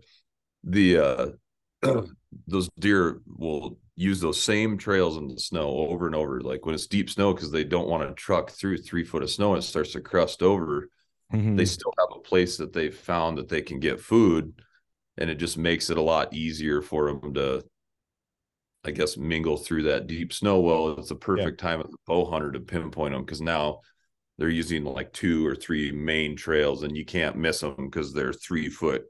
[0.63, 1.28] the uh
[2.47, 6.75] those deer will use those same trails in the snow over and over, like when
[6.75, 9.63] it's deep snow, because they don't want to truck through three foot of snow and
[9.63, 10.89] it starts to crust over.
[11.34, 11.56] Mm-hmm.
[11.56, 14.62] They still have a place that they found that they can get food,
[15.17, 17.63] and it just makes it a lot easier for them to,
[18.86, 20.60] I guess, mingle through that deep snow.
[20.60, 21.70] Well, it's the perfect yeah.
[21.70, 23.82] time of the bow hunter to pinpoint them because now
[24.38, 28.34] they're using like two or three main trails, and you can't miss them because they're
[28.34, 29.04] three foot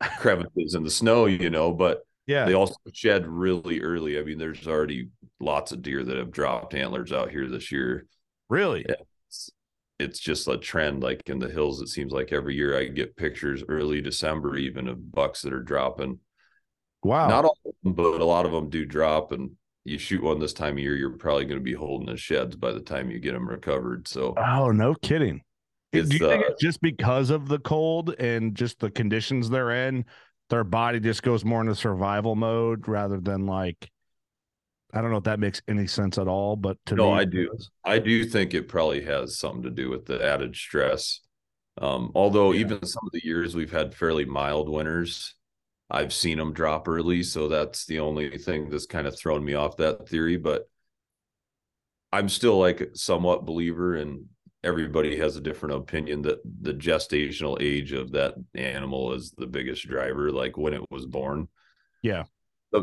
[0.18, 1.72] crevices in the snow, you know.
[1.72, 2.44] But yeah.
[2.44, 4.16] They also shed really early.
[4.16, 5.08] I mean, there's already
[5.40, 8.06] lots of deer that have dropped antlers out here this year.
[8.48, 8.86] Really?
[8.88, 8.94] Yeah.
[9.26, 9.50] It's,
[9.98, 11.02] it's just a trend.
[11.02, 14.86] Like in the hills, it seems like every year I get pictures early December, even
[14.86, 16.20] of bucks that are dropping.
[17.02, 17.28] Wow.
[17.28, 19.32] Not all of them, but a lot of them do drop.
[19.32, 19.52] And
[19.84, 22.56] you shoot one this time of year, you're probably going to be holding the sheds
[22.56, 24.06] by the time you get them recovered.
[24.06, 25.42] So, oh, no kidding.
[25.92, 29.88] Do you think uh, it's just because of the cold and just the conditions they're
[29.88, 30.04] in?
[30.50, 33.88] their body just goes more into survival mode rather than like
[34.92, 37.24] I don't know if that makes any sense at all, but to no, me, I
[37.24, 37.48] do.
[37.84, 41.20] I do think it probably has something to do with the added stress.
[41.80, 42.60] Um, although yeah.
[42.60, 45.36] even some of the years we've had fairly mild winters,
[45.90, 49.54] I've seen them drop early, so that's the only thing that's kind of thrown me
[49.54, 50.36] off that theory.
[50.36, 50.68] But
[52.12, 54.26] I'm still like somewhat believer and
[54.62, 59.86] everybody has a different opinion that the gestational age of that animal is the biggest
[59.88, 61.48] driver like when it was born
[62.02, 62.24] yeah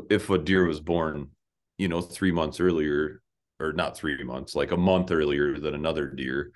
[0.10, 1.30] if a deer was born
[1.78, 3.22] you know 3 months earlier
[3.60, 6.52] or not 3 months like a month earlier than another deer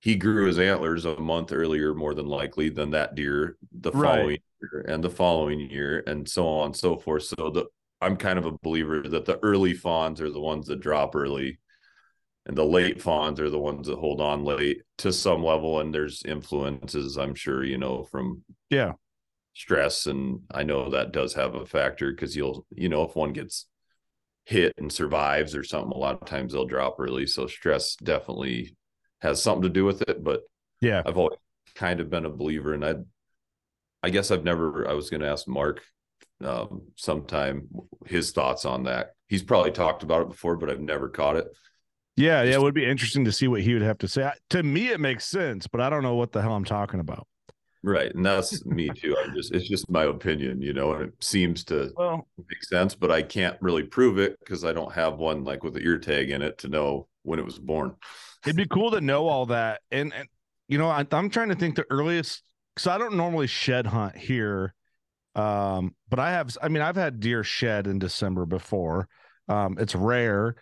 [0.00, 4.18] he grew his antlers a month earlier more than likely than that deer the right.
[4.18, 7.24] following year and the following year and so on and so forth.
[7.24, 7.66] So the
[8.00, 11.58] I'm kind of a believer that the early fawns are the ones that drop early
[12.46, 15.94] and the late fawns are the ones that hold on late to some level and
[15.94, 18.92] there's influences i'm sure you know from yeah.
[19.52, 23.34] stress and i know that does have a factor because you'll you know if one
[23.34, 23.66] gets
[24.50, 27.26] hit and survives or something a lot of times they'll drop early.
[27.26, 28.76] So stress definitely
[29.20, 30.42] has something to do with it but
[30.80, 31.38] yeah i've always
[31.74, 32.94] kind of been a believer and i
[34.02, 35.82] i guess i've never i was going to ask mark
[36.44, 37.68] um sometime
[38.06, 41.46] his thoughts on that he's probably talked about it before but i've never caught it
[42.20, 44.30] yeah, yeah, it would be interesting to see what he would have to say.
[44.50, 47.26] To me, it makes sense, but I don't know what the hell I'm talking about.
[47.82, 49.16] Right, and that's me too.
[49.24, 52.94] I'm just it's just my opinion, you know, and it seems to well, make sense,
[52.94, 55.98] but I can't really prove it because I don't have one like with the ear
[55.98, 57.94] tag in it to know when it was born.
[58.44, 60.28] It'd be cool to know all that, and and
[60.68, 62.42] you know, I, I'm trying to think the earliest
[62.74, 64.74] because I don't normally shed hunt here,
[65.34, 66.56] um, but I have.
[66.62, 69.08] I mean, I've had deer shed in December before.
[69.48, 70.56] Um, it's rare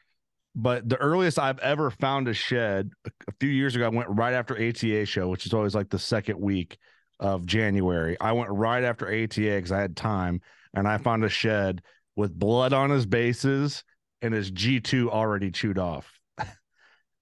[0.60, 4.34] but the earliest I've ever found a shed a few years ago, I went right
[4.34, 6.78] after ATA show, which is always like the second week
[7.20, 8.16] of January.
[8.20, 10.40] I went right after ATA because I had time,
[10.74, 11.82] and I found a shed
[12.16, 13.84] with blood on his bases
[14.20, 16.17] and his G2 already chewed off.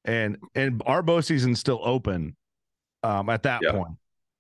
[0.07, 2.37] And and our bow season's still open
[3.03, 3.73] um, at that yeah.
[3.73, 3.97] point.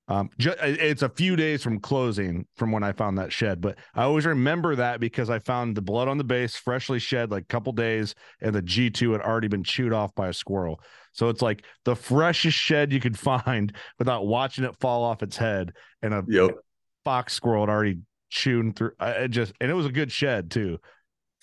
[0.08, 3.76] Um, ju- it's a few days from closing from when I found that shed, but
[3.92, 7.42] I always remember that because I found the blood on the base freshly shed like
[7.42, 10.80] a couple days, and the G2 had already been chewed off by a squirrel.
[11.12, 15.36] So it's like the freshest shed you could find without watching it fall off its
[15.36, 16.52] head, and a yep.
[17.04, 17.98] fox squirrel had already
[18.30, 18.92] chewed through.
[19.00, 20.78] I just and it was a good shed too.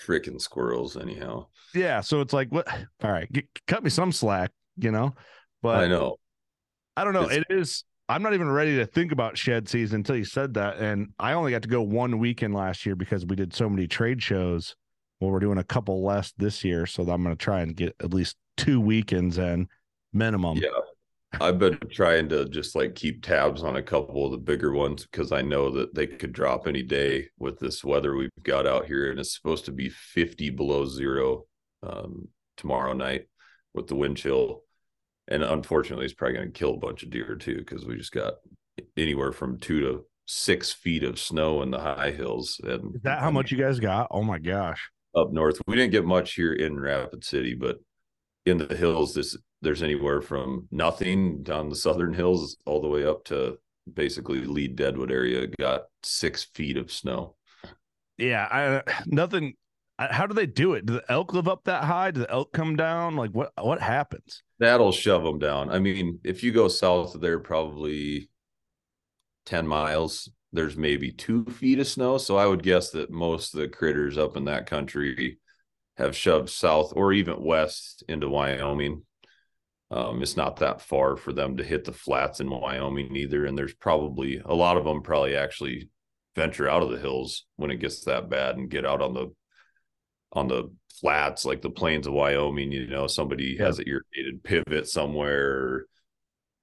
[0.01, 1.47] Freaking squirrels, anyhow.
[1.73, 2.67] Yeah, so it's like what?
[3.03, 5.13] All right, get, cut me some slack, you know.
[5.61, 6.17] But I know.
[6.95, 7.23] I don't know.
[7.23, 10.55] It's, it is I'm not even ready to think about shed season until you said
[10.55, 10.77] that.
[10.77, 13.87] And I only got to go one weekend last year because we did so many
[13.87, 14.75] trade shows.
[15.19, 17.95] Well, we're doing a couple less this year, so I'm going to try and get
[18.01, 19.69] at least two weekends in
[20.11, 20.57] minimum.
[20.57, 24.37] Yeah, I've been trying to uh, just like keep tabs on a couple of the
[24.37, 28.29] bigger ones because I know that they could drop any day with this weather we've
[28.43, 31.45] got out here, and it's supposed to be 50 below zero
[31.85, 33.27] um, tomorrow night
[33.73, 34.63] with the wind chill
[35.27, 38.11] and unfortunately, it's probably going to kill a bunch of deer too because we just
[38.11, 38.35] got
[38.97, 42.59] anywhere from two to six feet of snow in the high hills.
[42.63, 44.07] And is that how much you guys got?
[44.11, 44.89] Oh my gosh!
[45.15, 47.77] Up north, we didn't get much here in Rapid City, but
[48.45, 53.05] in the hills, this there's anywhere from nothing down the southern hills all the way
[53.05, 53.57] up to
[53.91, 55.47] basically Lead Deadwood area.
[55.57, 57.35] Got six feet of snow.
[58.17, 59.53] Yeah, I nothing
[59.99, 60.85] how do they do it?
[60.85, 62.11] Do the elk live up that high?
[62.11, 63.15] Do the elk come down?
[63.15, 64.43] Like what what happens?
[64.59, 65.69] That'll shove them down.
[65.69, 68.29] I mean, if you go south of there, probably
[69.45, 72.17] ten miles, there's maybe two feet of snow.
[72.17, 75.39] So I would guess that most of the critters up in that country
[75.97, 79.03] have shoved south or even west into Wyoming.
[79.91, 83.55] Um, it's not that far for them to hit the flats in Wyoming either, and
[83.55, 85.89] there's probably a lot of them probably actually
[86.35, 89.31] venture out of the hills when it gets that bad and get out on the
[90.33, 93.65] on the flats, like the plains of Wyoming, you know, somebody Yeah.
[93.67, 95.85] has an irrigated pivot somewhere,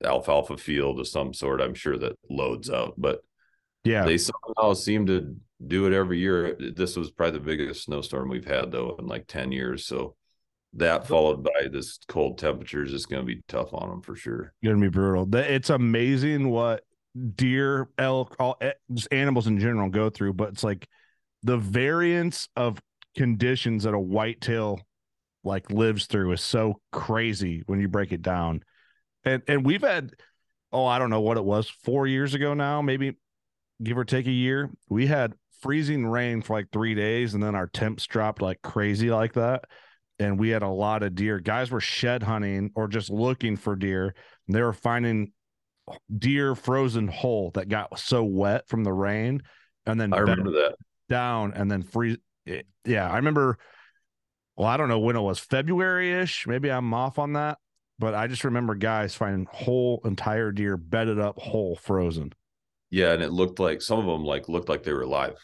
[0.04, 1.60] alfalfa field of some sort.
[1.60, 3.20] I'm sure that loads out, but
[3.84, 4.04] Yeah.
[4.04, 6.56] they somehow seem to do it every year.
[6.74, 9.84] This was probably the biggest snowstorm we've had though in like 10 years.
[9.86, 10.16] So
[10.74, 14.54] that followed by this cold temperatures is going to be tough on them for sure.
[14.64, 15.28] gonna be brutal.
[15.34, 16.84] It's amazing what
[17.34, 20.86] deer, elk, all eh, just animals in general go through, but it's like
[21.42, 22.80] the variance of
[23.16, 24.80] conditions that a whitetail
[25.42, 28.62] like lives through is so crazy when you break it down.
[29.24, 30.12] And and we've had
[30.72, 33.16] oh, I don't know what it was, 4 years ago now, maybe
[33.82, 34.70] give or take a year.
[34.88, 39.10] We had freezing rain for like 3 days and then our temps dropped like crazy
[39.10, 39.64] like that.
[40.18, 41.40] And we had a lot of deer.
[41.40, 44.14] Guys were shed hunting or just looking for deer
[44.46, 45.32] and they were finding
[46.16, 49.42] deer frozen whole that got so wet from the rain
[49.86, 50.76] and then I remember that.
[51.08, 53.56] down and then freeze it, yeah i remember
[54.56, 57.58] well i don't know when it was february-ish maybe i'm off on that
[57.98, 62.32] but i just remember guys finding whole entire deer bedded up whole frozen
[62.90, 63.12] Yeah.
[63.12, 65.36] And it looked like some of them like looked like they were alive.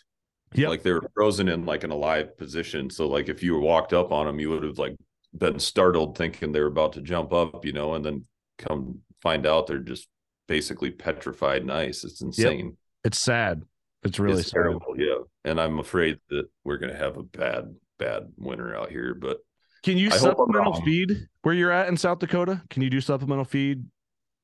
[0.54, 0.68] Yep.
[0.68, 2.90] Like they were frozen in like an alive position.
[2.90, 4.96] So like if you walked up on them, you would have like
[5.32, 8.24] been startled thinking they were about to jump up, you know, and then
[8.58, 10.08] come find out they're just
[10.48, 12.02] basically petrified in ice.
[12.02, 12.76] It's insane.
[13.04, 13.62] it's sad
[14.02, 14.94] it's really it's terrible.
[14.96, 15.22] Yeah.
[15.46, 19.14] And I'm afraid that we're gonna have a bad, bad winter out here.
[19.14, 19.38] But
[19.82, 22.62] can you I supplemental feed where you're at in south dakota?
[22.68, 23.84] Can you do supplemental feed?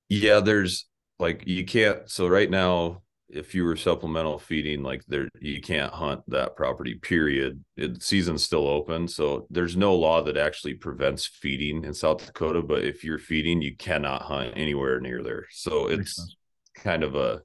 [0.09, 0.87] Yeah, there's
[1.19, 5.93] like you can't so right now if you were supplemental feeding like there you can't
[5.93, 7.65] hunt that property period.
[7.77, 12.63] It, season's still open so there's no law that actually prevents feeding in south dakota
[12.63, 15.47] but if you're feeding you cannot hunt anywhere near there.
[15.51, 16.37] So it's
[16.77, 17.43] kind of a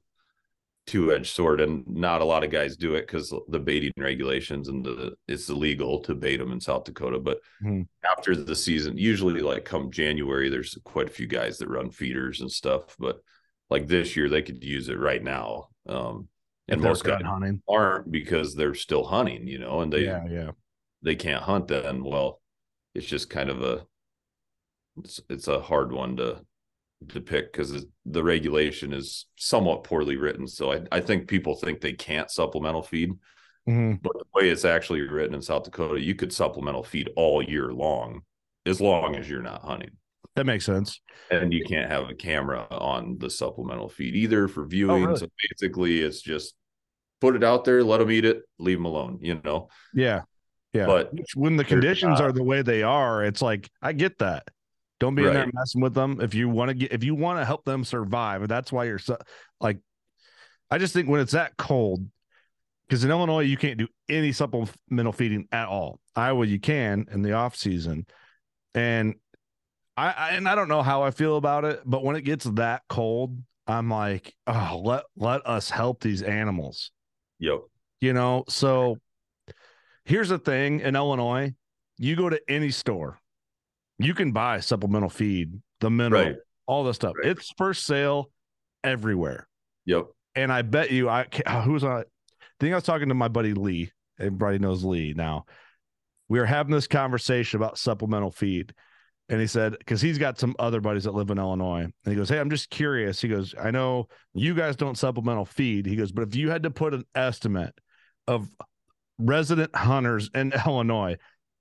[0.88, 4.84] two-edged sword and not a lot of guys do it because the baiting regulations and
[4.84, 7.82] the it's illegal to bait them in south dakota but Hmm.
[8.04, 12.40] after the season usually like come january there's quite a few guys that run feeders
[12.40, 13.20] and stuff but
[13.68, 16.26] like this year they could use it right now um
[16.68, 20.50] and most guys hunting aren't because they're still hunting you know and they yeah yeah
[21.02, 22.40] they can't hunt then well
[22.94, 23.84] it's just kind of a
[25.04, 26.40] it's, it's a hard one to
[27.08, 31.80] to pick because the regulation is somewhat poorly written so I, I think people think
[31.80, 33.12] they can't supplemental feed
[33.68, 34.00] Mhm.
[34.02, 37.70] but the way it's actually written in south dakota you could supplemental feed all year
[37.72, 38.22] long
[38.66, 39.90] as long as you're not hunting
[40.34, 44.64] that makes sense and you can't have a camera on the supplemental feed either for
[44.66, 45.18] viewing really?
[45.18, 46.54] so basically it's just
[47.20, 50.22] put it out there let them eat it leave them alone you know yeah
[50.72, 54.18] yeah but when the conditions not- are the way they are, it's like I get
[54.18, 54.48] that.
[55.00, 57.38] Don't be in there messing with them if you want to get if you want
[57.38, 58.46] to help them survive.
[58.48, 59.16] That's why you're so
[59.60, 59.78] like.
[60.70, 62.06] I just think when it's that cold,
[62.86, 66.00] because in Illinois you can't do any supplemental feeding at all.
[66.14, 68.06] Iowa you can in the off season,
[68.74, 69.14] and
[69.96, 72.44] I, I and I don't know how I feel about it, but when it gets
[72.44, 76.90] that cold, I'm like, oh, let let us help these animals
[77.38, 77.60] yep
[78.00, 78.96] you know so
[80.04, 81.52] here's the thing in illinois
[81.96, 83.18] you go to any store
[83.98, 86.36] you can buy supplemental feed the mineral Right.
[86.66, 87.14] all this stuff.
[87.18, 87.30] Right.
[87.30, 88.30] it's for sale
[88.84, 89.48] everywhere.
[89.86, 90.06] Yep.
[90.34, 91.26] And i bet you i
[91.64, 92.04] who was on i
[92.60, 95.44] think i was talking to my buddy lee everybody knows lee now.
[96.28, 98.74] We were having this conversation about supplemental feed
[99.30, 102.14] and he said because he's got some other buddies that live in illinois and he
[102.14, 103.20] goes hey i'm just curious.
[103.20, 105.86] He goes i know you guys don't supplemental feed.
[105.86, 107.74] He goes but if you had to put an estimate
[108.26, 108.48] of
[109.18, 111.16] resident hunters in illinois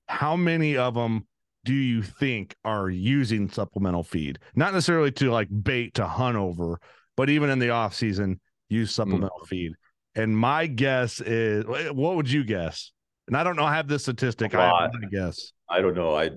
[0.08, 1.26] how many of them
[1.68, 4.40] do you think are using supplemental feed?
[4.56, 6.80] Not necessarily to like bait to hunt over
[7.18, 9.02] but even in the off season use hmm.
[9.02, 9.74] supplemental feed.
[10.16, 12.92] And my guess is what would you guess?
[13.28, 14.70] And i don't know i have this statistic i.
[14.70, 15.52] I guess.
[15.70, 16.30] I don't know i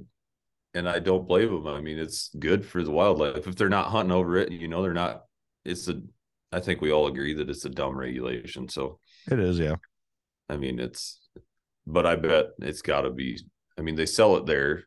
[0.75, 3.47] and i don't blame them i mean it's good for the wildlife.
[3.47, 5.23] If they're not hunting over it you know they're not
[5.65, 6.03] it's a
[6.51, 8.99] i think we all agree that it's a dumb regulation so.
[9.31, 9.77] It is yeah.
[10.51, 11.21] I mean, it's,
[11.87, 13.39] but I bet it's got to be.
[13.79, 14.85] I mean, they sell it there.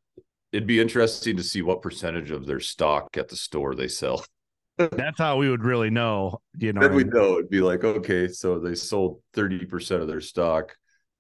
[0.54, 4.24] It'd be interesting to see what percentage of their stock at the store they sell.
[4.78, 8.28] that's how we would really know you know then we know it'd be like, okay,
[8.28, 10.76] so they sold thirty percent of their stock.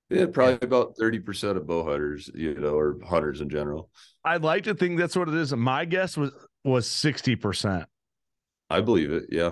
[0.09, 3.89] Yeah, probably about thirty percent of bow hunters, you know, or hunters in general.
[4.23, 6.31] i'd like to think that's what it is my guess was
[6.63, 7.85] was 60%
[8.69, 9.25] I believe it.
[9.29, 9.51] Yeah,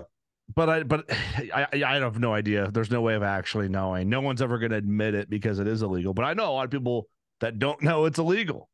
[0.55, 1.05] but I but
[1.53, 2.71] I I I have no idea.
[2.71, 4.09] There's no way of actually knowing.
[4.09, 6.13] No one's ever going to admit it because it is illegal.
[6.13, 7.07] But I know a lot of people
[7.39, 8.69] that don't know it's illegal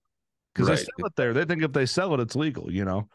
[0.57, 1.33] because they sell it there.
[1.33, 2.71] They think if they sell it, it's legal.
[2.71, 3.07] You know.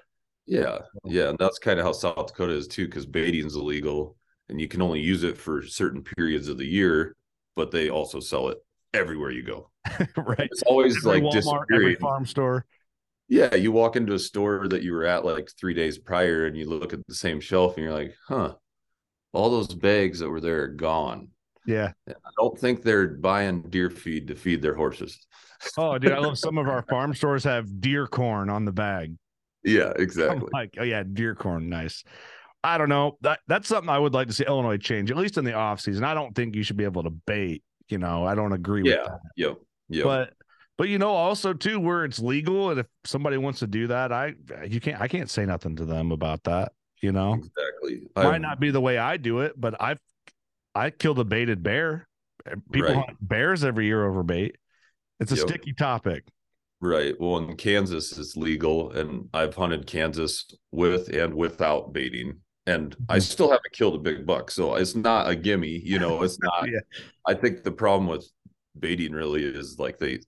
[0.47, 4.17] yeah, yeah, and that's kind of how South Dakota is too, because baiting's illegal,
[4.49, 7.17] and you can only use it for certain periods of the year.
[7.55, 8.59] But they also sell it
[8.95, 9.71] everywhere you go.
[10.17, 10.49] right.
[10.51, 12.65] It's always Every like Walmart, every farm store.
[13.29, 16.57] Yeah, you walk into a store that you were at like three days prior, and
[16.57, 18.55] you look at the same shelf, and you're like, "Huh,
[19.33, 21.29] all those bags that were there are gone."
[21.67, 21.93] Yeah.
[22.09, 25.27] I don't think they're buying deer feed to feed their horses.
[25.77, 29.15] Oh, dude, I love some of our farm stores have deer corn on the bag.
[29.65, 30.49] Yeah, I'm exactly.
[30.53, 32.03] like, oh yeah, deer corn, nice.
[32.65, 33.19] I don't know.
[33.23, 35.81] That that's something I would like to see Illinois change, at least in the off
[35.81, 36.05] season.
[36.05, 37.63] I don't think you should be able to bait.
[37.89, 39.21] You know, I don't agree with Yeah, that.
[39.37, 39.57] yep,
[39.89, 40.05] yep.
[40.05, 40.33] But
[40.79, 44.13] but you know, also too, where it's legal, and if somebody wants to do that,
[44.13, 44.35] I
[44.67, 46.73] you can't I can't say nothing to them about that.
[47.01, 48.03] You know, exactly.
[48.17, 49.99] might I've- not be the way I do it, but I've
[50.75, 52.09] I killed a baited bear.
[52.73, 53.05] People Right.
[53.07, 54.57] hunt bears every year over bait.
[55.23, 55.49] It's a Yep.
[55.49, 56.25] sticky topic.
[56.81, 57.15] Right.
[57.21, 63.19] Well, in Kansas, it's legal, and I've hunted Kansas with and without baiting, and I
[63.19, 63.23] Mhm.
[63.23, 64.51] still haven't killed a big buck.
[64.51, 65.69] So it's not a gimme.
[65.85, 66.69] You know, it's not.
[66.69, 66.81] Yeah.
[67.27, 68.29] I think the problem with
[68.79, 70.19] baiting really is like they,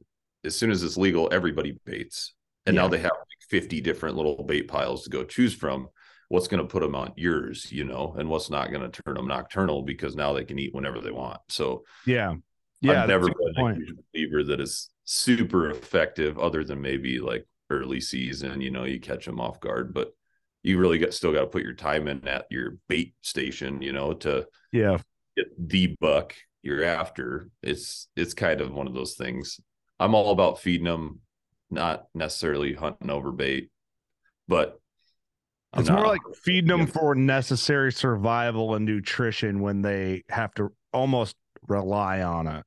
[0.45, 2.35] as soon as it's legal, everybody baits,
[2.67, 2.83] and Yeah.
[2.83, 5.89] now they have like fifty different little bait piles to go choose from.
[6.29, 9.15] What's going to put them on yours, you know, and what's not going to turn
[9.15, 11.41] them nocturnal because now they can eat whenever they want.
[11.49, 12.37] So Yeah.
[12.85, 13.03] Yeah.
[13.03, 13.77] I've never a been a point.
[13.79, 18.61] huge believer that is super effective, other than maybe like early season.
[18.61, 20.13] You know, you catch them off guard, but
[20.63, 23.83] you really got still got to put your time in at your bait station.
[23.83, 24.99] You know, to Yeah.
[25.37, 27.51] get the buck you're after.
[27.63, 29.61] It's it's kind of one of those things.
[30.01, 31.21] I'm all about feeding them,
[31.71, 33.71] not necessarily hunting over bait,
[34.49, 34.79] but
[35.73, 40.73] I'm It's more like feeding them for necessary survival and nutrition when they have to
[40.93, 41.37] almost
[41.69, 42.65] rely on it,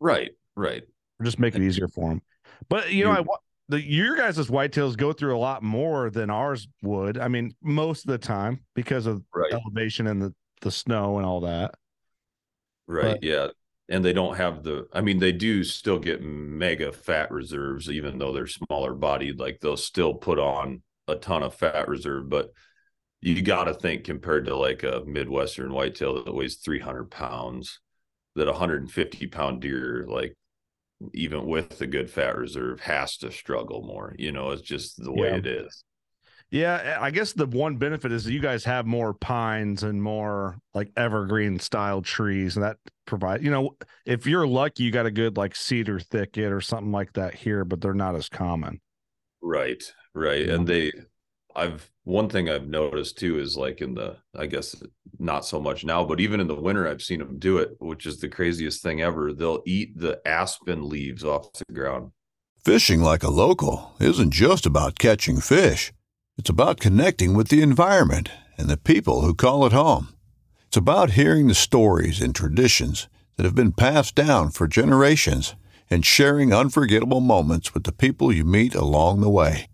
[0.00, 0.82] right, right.
[1.20, 2.22] or just make it easier for them.
[2.68, 3.24] But you know, I
[3.68, 7.18] the your guys' whitetails go through a lot more than ours would.
[7.18, 9.52] I mean, most of the time because of Right.
[9.52, 11.74] elevation and the the snow and all that.
[12.86, 13.14] Right.
[13.14, 13.48] But- yeah.
[13.90, 18.18] And they don't have the, I mean, they do still get mega fat reserves, even
[18.18, 19.38] though they're smaller bodied.
[19.38, 22.50] Like they'll still put on a ton of fat reserve, but
[23.22, 27.80] you got to think compared to like a Midwestern whitetail that weighs 300 pounds,
[28.38, 30.34] that 150 pound deer, like
[31.14, 34.14] even with the good fat reserve, has to struggle more.
[34.18, 35.36] You know, it's just the way Yeah.
[35.36, 35.84] it is.
[36.50, 40.90] Yeah, I guess the one benefit is you guys have more pines and more like
[40.96, 43.76] evergreen style trees, and that provide you know
[44.06, 47.66] if you're lucky, you got a good like cedar thicket or something like that here,
[47.66, 48.80] but they're not as common.
[49.42, 49.82] Right,
[50.14, 50.46] right.
[50.46, 50.54] Yeah.
[50.54, 50.90] And they
[51.58, 54.76] I've one thing I've noticed too is like in the I guess
[55.18, 58.06] not so much now, but even in the winter I've seen them do it, which
[58.06, 59.32] is the craziest thing ever.
[59.32, 62.12] They'll eat the aspen leaves off the ground.
[62.64, 65.92] Fishing like a local isn't just about catching fish.
[66.36, 70.14] It's about connecting with the environment and the people who call it home.
[70.68, 75.54] It's about hearing the stories and traditions that have been passed down for generations
[75.90, 79.68] and sharing unforgettable moments with the people you meet along the way.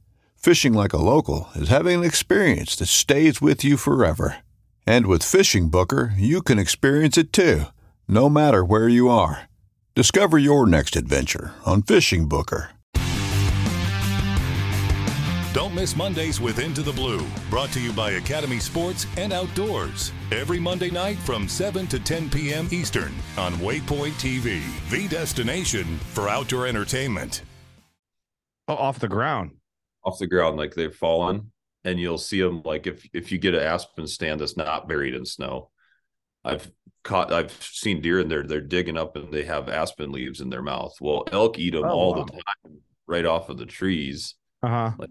[0.45, 4.41] Fishing like a local is having an experience that stays with you forever.
[4.87, 7.63] And with Fishing Booker, you can experience it too,
[8.07, 9.49] no matter where you are.
[9.95, 12.71] Discover your next adventure on Fishing Booker.
[15.55, 20.13] Don't miss Mondays with Into the Blue, brought to you by Academy Sports and Outdoors.
[20.31, 22.69] Every Monday night from 7 to 10 p.m.
[22.71, 27.41] Eastern on Waypoint TV, the destination for outdoor entertainment.
[28.69, 29.53] Oh, off the ground.
[30.05, 31.51] Off the ground like they've fallen
[31.85, 35.15] and you'll see them like if if you get an aspen stand that's not buried
[35.15, 35.71] in snow
[36.45, 36.71] i've
[37.05, 40.51] caught i've seen deer in there they're digging up and they have aspen leaves in
[40.51, 42.25] their mouth well elk eat them Oh, all wow.
[42.25, 45.07] the time right off of the trees Uh huh.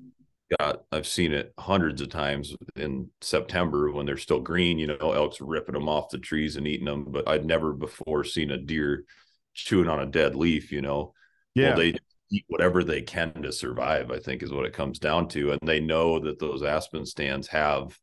[0.60, 5.12] got i've seen it hundreds of times in september when they're still green you know
[5.14, 8.58] elk's ripping them off the trees and eating them but i'd never before seen a
[8.58, 9.06] deer
[9.54, 11.14] chewing on a dead leaf you know
[11.56, 11.68] Yeah.
[11.70, 11.96] well, they
[12.34, 15.52] eat whatever they can to survive, I think is what it comes down to.
[15.52, 17.98] And they know that those aspen stands have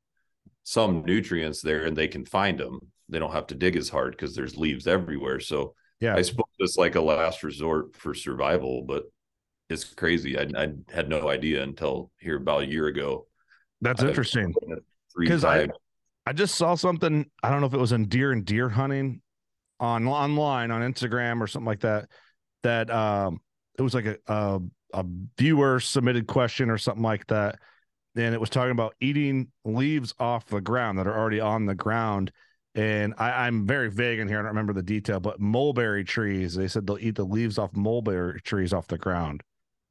[0.62, 2.78] some nutrients there and they can find them.
[3.08, 5.40] They don't have to dig as hard because there's leaves everywhere.
[5.40, 6.14] So yeah.
[6.14, 9.04] I suppose it's like a last resort for survival, but
[9.68, 10.38] it's crazy.
[10.38, 13.26] I, I had no idea until here about a year ago.
[13.80, 14.54] That's I've- interesting.
[15.18, 15.68] Because I-
[16.26, 17.28] I just saw something.
[17.42, 19.22] I don't know if it was in deer and deer hunting
[19.80, 22.08] on online on Instagram or something like that.
[22.62, 23.40] That um,
[23.80, 24.60] it was like a, a
[24.92, 25.04] a
[25.38, 27.58] viewer submitted question or something like that,
[28.14, 31.74] and it was talking about eating leaves off the ground that are already on the
[31.74, 32.30] ground.
[32.74, 34.38] And I, I'm very vague in here.
[34.38, 36.54] I don't remember the detail, but mulberry trees.
[36.54, 39.42] They said they'll eat the leaves off mulberry trees off the ground.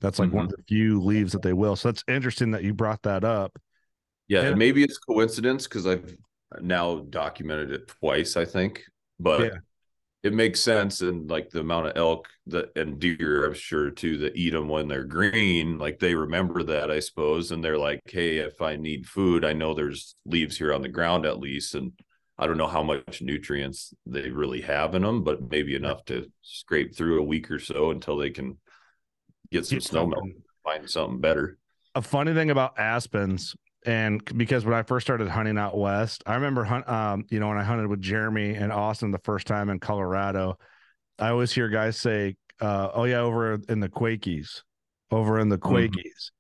[0.02, 0.62] That's like one of mm-hmm.
[0.62, 1.76] the few leaves that they will.
[1.76, 3.60] So that's interesting that you brought that up.
[4.28, 6.16] Yeah, And- maybe it's coincidence because I've
[6.62, 8.84] now documented it twice, I think.
[9.20, 9.58] But Yeah.
[10.22, 14.18] It makes sense and like the amount of elk that and deer i'm sure too
[14.18, 18.02] that eat them when they're green like they remember that i suppose and they're like
[18.06, 21.76] hey if i need food i know there's leaves here on the ground at least
[21.76, 21.94] and
[22.38, 26.30] i don't know how much nutrients they really have in them but maybe enough to
[26.42, 28.58] scrape through a week or so until they can
[29.52, 30.26] get some Get snow melt
[30.70, 31.58] find something better.
[31.96, 33.56] A funny thing about aspens
[33.86, 37.48] and because when i first started hunting out west i remember hunt um you know
[37.48, 40.58] when i hunted with jeremy and austin the first time in colorado
[41.18, 44.64] i always hear guys say uh oh yeah over in the quakies
[45.12, 45.90] over in the Mhm.
[45.90, 46.32] quakies.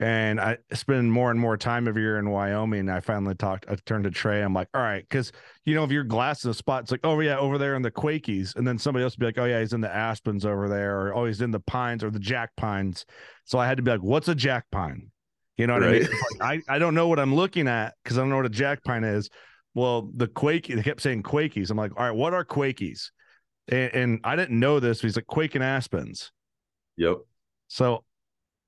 [0.00, 3.76] And i spend more and more time every year in wyoming i finally talked i
[3.86, 5.30] turned to trey i'm like all right because
[5.64, 7.82] you know if you're glass in a spot it's like oh yeah over there in
[7.82, 10.44] the quakies and then somebody else would be like oh yeah he's in the aspens
[10.44, 13.06] over there or oh he's in the pines or the jack pines.
[13.44, 15.10] So i had to be like what's a jack pine
[15.56, 16.08] you know what I mean?
[16.40, 18.50] Like, I, I don't know what I'm looking at because I don't know what a
[18.50, 19.30] jack pine is.
[19.74, 21.70] Well, the quake, they kept saying quakies.
[21.70, 23.10] I'm like, all right, what are quakies?
[23.68, 25.00] And, and I didn't know this.
[25.00, 26.30] He's like, quake and aspens.
[26.96, 27.18] yep
[27.68, 28.04] So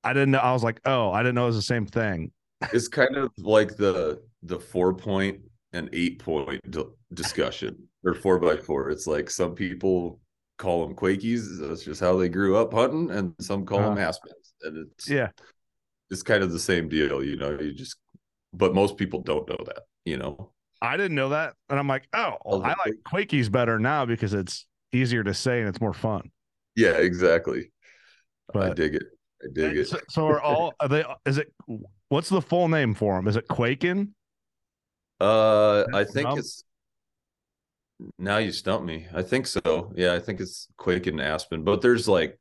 [0.03, 0.39] I didn't know.
[0.39, 2.33] I was like, oh, I didn't know it was the same thing.
[2.73, 5.41] it's kind of like the the four point
[5.73, 10.21] and eight point d- discussion or four by four it's like some people
[10.57, 13.91] call them quakies that's just how they grew up hunting and some call uh-huh.
[13.91, 15.29] them aspens and it's Yeah.
[16.11, 17.97] It's kind of the same deal you know you just
[18.53, 20.53] but most people don't know that you know
[20.83, 21.55] I didn't know that.
[21.71, 25.61] And I'm like, oh, well, I like quakies better now because it's easier to say
[25.61, 26.31] and it's more fun.
[26.77, 27.73] yeah exactly
[28.55, 29.03] i dig it
[29.43, 31.51] i dig it So, so are all, are they, is it,
[32.11, 33.27] what's the full name for them?
[33.27, 34.15] Is it quaking?
[35.19, 36.39] uh i think dumb.
[36.39, 36.63] it's
[38.19, 41.81] now you stump me i think so yeah i think it's quake and aspen but
[41.81, 42.39] there's like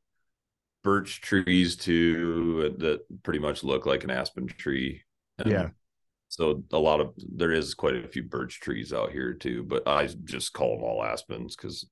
[0.86, 5.02] birch trees too uh, that pretty much look like an aspen tree
[5.38, 5.68] And Yeah.
[6.28, 9.82] so a lot of there is quite a few birch trees out here too but
[9.88, 11.88] i just call them all aspens because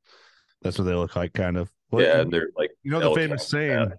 [0.63, 1.71] That's what they look like, kind of.
[1.91, 3.93] Well, yeah and they're like You know the famous saying,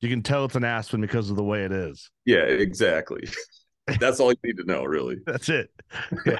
[0.00, 2.08] you can tell it's an aspen because of the way it is.
[2.24, 3.28] yeah exactly
[4.00, 5.70] that's all you need to know really That's it.
[6.24, 6.38] Yeah.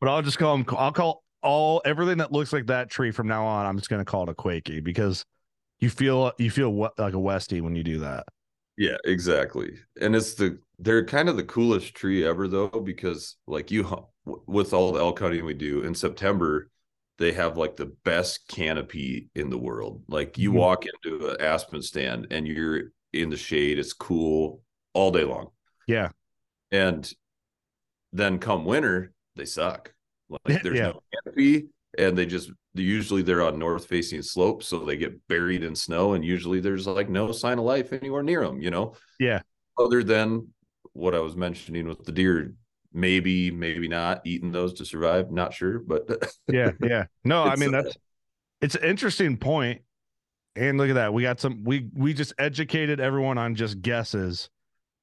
[0.00, 0.66] but I'll just call them.
[0.78, 3.66] I'll call all everything that looks like that tree from now on.
[3.66, 5.24] I'm just going to call it a quakey because
[5.82, 8.24] you feel you feel what, like a westie when you do that.
[8.78, 9.74] Yeah, exactly.
[10.00, 14.72] And it's the they're kind of the coolest tree ever though because like you with
[14.72, 16.68] all the elk hunting we do in September
[17.18, 20.02] they have like the best canopy in the world.
[20.08, 20.54] Like you Mhm.
[20.54, 24.62] walk into an aspen stand and you're in the shade, it's cool
[24.94, 25.48] all day long.
[25.86, 26.08] Yeah.
[26.70, 27.12] And
[28.12, 29.92] then come winter, they suck.
[30.30, 30.92] Like there's Yeah.
[30.92, 31.68] no canopy
[31.98, 36.14] and they just usually they're on north facing slopes so they get buried in snow
[36.14, 39.40] and usually there's like no sign of life anywhere near them, you know Yeah.
[39.78, 40.48] other than
[40.94, 42.54] what I was mentioning with the deer,
[42.92, 45.30] maybe, maybe not eating those to survive.
[45.30, 46.06] Not sure, but
[46.52, 46.72] Yeah.
[46.82, 47.04] Yeah.
[47.24, 47.96] No, I mean uh, that's
[48.60, 49.82] it's an interesting point.
[50.54, 51.14] And look at that.
[51.14, 54.50] We got some we we just educated everyone on just guesses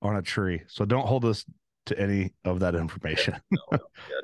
[0.01, 0.61] on a tree.
[0.67, 1.43] So don't hold us
[1.87, 3.35] to any of that information.
[3.71, 3.77] yeah,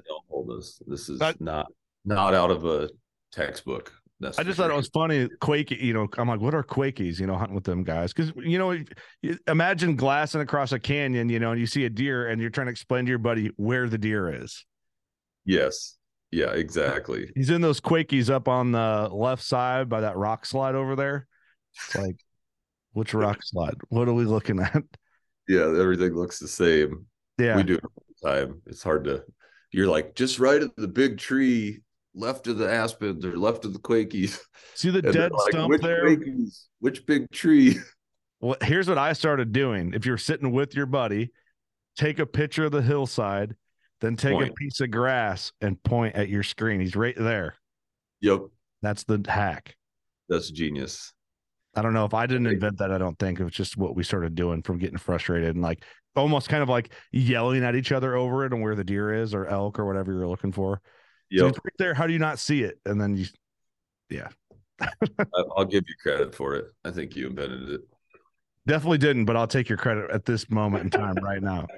[0.07, 1.66] don't hold us This is I- not
[2.06, 2.89] not out of a
[3.32, 3.91] textbook.
[4.20, 5.28] That's I just thought it was funny.
[5.41, 7.20] Quake, you know, I'm like, what are Quakies?
[7.20, 8.14] You know, hunting with them guys.
[8.14, 8.78] Because, you know,
[9.47, 12.68] imagine glassing across a canyon, you know, and you see a deer and you're trying
[12.68, 14.66] to explain to your buddy where the deer is.
[15.45, 15.97] yes,
[16.32, 17.32] yeah, exactly.
[17.36, 21.28] He's in those Quakies up on the left side by that rock slide over there.
[21.76, 22.18] It's like,
[22.91, 23.76] which rock slide?
[23.89, 24.84] What are we looking at?
[25.47, 27.06] Yeah, everything looks the same.
[27.38, 27.56] Yeah.
[27.56, 28.62] We do it all the time.
[28.66, 29.24] It's hard to.
[29.72, 31.82] You're like just right at the big tree,
[32.16, 34.39] left of the aspens or left of the quakies.
[34.74, 36.05] See the And dead like, stump which there?
[36.05, 36.63] quakies?
[36.80, 37.78] Which big tree?
[38.41, 39.93] Well, here's what I started doing.
[39.95, 41.32] If you're sitting with your buddy,
[41.97, 43.55] take a picture of the hillside,
[44.01, 46.80] then take a piece of grass and point at your screen.
[46.82, 47.55] He's right there.
[48.22, 48.41] Yep,
[48.82, 49.76] That's the hack.
[50.30, 51.13] that's genius.
[51.76, 52.91] I don't know if I didn't invent that.
[52.91, 55.84] I don't think it was just what we started doing from getting frustrated and like
[56.16, 59.34] almost kind of like yelling at each other over it and where the deer is
[59.34, 60.82] or elk or whatever you're looking for.
[61.32, 61.50] So Yep.
[61.50, 61.94] it's right there.
[61.94, 62.80] How do you not see it?
[62.86, 63.26] And then you,
[64.10, 64.30] yeah.
[65.58, 66.66] I'll give you credit for it.
[66.84, 67.82] I think you invented it.
[68.68, 71.68] definitely didn't, but I'll take your credit at this moment in time right now.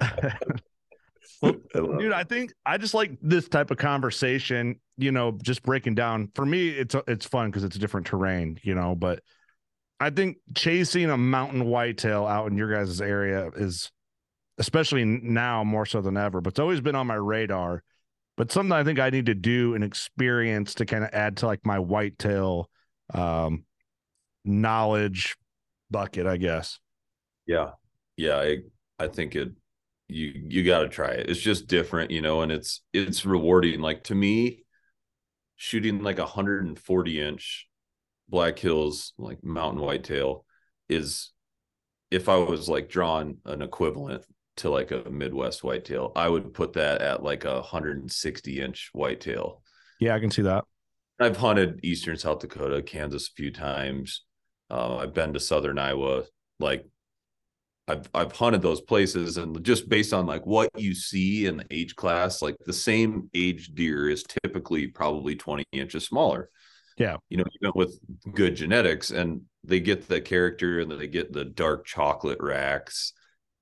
[1.40, 2.10] Well, Dude.
[2.12, 6.30] I think I just like this type of conversation, you know, just breaking down.
[6.34, 9.20] For me, it's it's fun because it's a different terrain, you know, but
[10.00, 13.92] I think chasing a mountain whitetail out in your guys' area is
[14.58, 17.84] especially now more so than ever, but it's always been on my radar.
[18.38, 21.46] But something I think I need to do and experience to kind of add to
[21.46, 22.70] like my whitetail
[23.12, 23.64] um
[24.44, 25.36] knowledge
[25.90, 26.78] bucket, I guess.
[27.46, 27.70] Yeah.
[28.16, 28.58] Yeah, I
[28.98, 29.50] I think it
[30.08, 31.28] you you got to try it.
[31.28, 34.64] It's just different, you know, and it's it's rewarding like to me
[35.56, 37.68] shooting like a 140 inch
[38.28, 40.44] Black Hills, like mountain whitetail,
[40.88, 41.32] is
[42.10, 44.24] if I was like drawing an equivalent
[44.58, 49.62] to like a Midwest whitetail, I would put that at like a 160 inch whitetail.
[50.00, 50.64] Yeah, I can see that.
[51.20, 54.24] I've hunted eastern South Dakota, Kansas a few times.
[54.70, 56.24] Uh, I've been to southern Iowa.
[56.60, 56.86] Like
[57.88, 61.66] I've I've hunted those places, and just based on like what you see in the
[61.70, 66.50] age class, like the same age deer is typically probably 20 inches smaller.
[66.98, 67.16] Yeah.
[67.30, 67.98] You know, even with
[68.34, 73.14] good genetics, and they get the character and they get the dark chocolate racks.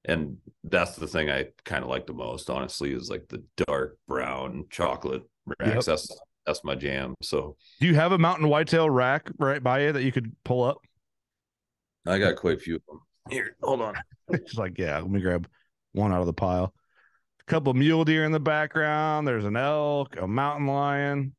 [0.07, 3.99] And that's the thing I kind of like the most, honestly, is like the dark
[4.07, 5.75] brown chocolate racks.
[5.75, 5.85] Yep.
[5.85, 7.15] That's that's my jam.
[7.23, 10.63] So do you have a mountain whitetail rack right by you that you could pull
[10.63, 10.79] up?
[12.07, 13.01] I got quite a few of them.
[13.31, 13.97] Here, hold on.
[14.29, 15.49] it's like, yeah, let me grab
[15.93, 16.73] one out of the pile.
[17.41, 19.27] A couple mule deer in the background.
[19.27, 21.35] There's an elk, a mountain lion.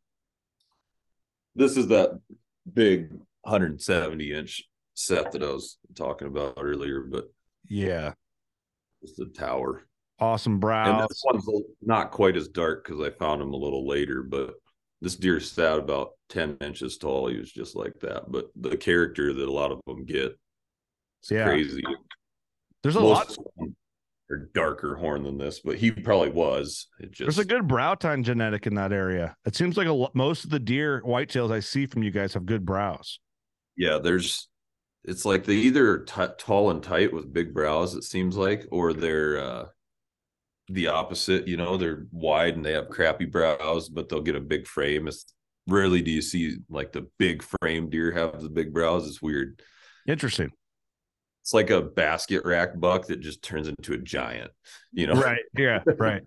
[1.55, 2.19] This is that
[2.71, 3.11] big
[3.43, 4.63] 170 inch
[4.93, 7.31] set that I was talking about earlier, but
[7.69, 8.13] yeah,
[9.01, 9.87] it's the tower.
[10.19, 10.99] Awesome brow.
[10.99, 11.47] And this one's
[11.81, 14.55] not quite as dark because I found him a little later, but
[15.01, 17.27] this deer sat about 10 inches tall.
[17.27, 18.23] He was just like that.
[18.31, 20.35] But the character that a lot of them get
[21.21, 21.45] it's yeah.
[21.45, 21.83] crazy.
[22.83, 23.67] There's a Most lot
[24.29, 26.87] or darker horn than this, but he probably was.
[26.99, 29.35] It just there's a good brow tine genetic in that area.
[29.45, 32.45] It seems like a most of the deer whitetails I see from you guys have
[32.45, 33.19] good brows.
[33.75, 34.49] Yeah, there's.
[35.07, 37.95] It's like they either t- tall and tight with big brows.
[37.95, 39.65] It seems like, or they're uh,
[40.67, 41.47] the opposite.
[41.47, 45.07] You know, they're wide and they have crappy brows, but they'll get a big frame.
[45.07, 45.25] It's
[45.67, 49.07] rarely do you see like the big frame deer have the big brows.
[49.07, 49.61] It's weird.
[50.07, 50.51] Interesting
[51.47, 54.51] it's like a basket rack buck that just turns into a giant,
[54.91, 55.13] you know?
[55.13, 55.43] Right.
[55.57, 55.79] Yeah.
[55.97, 56.21] Right.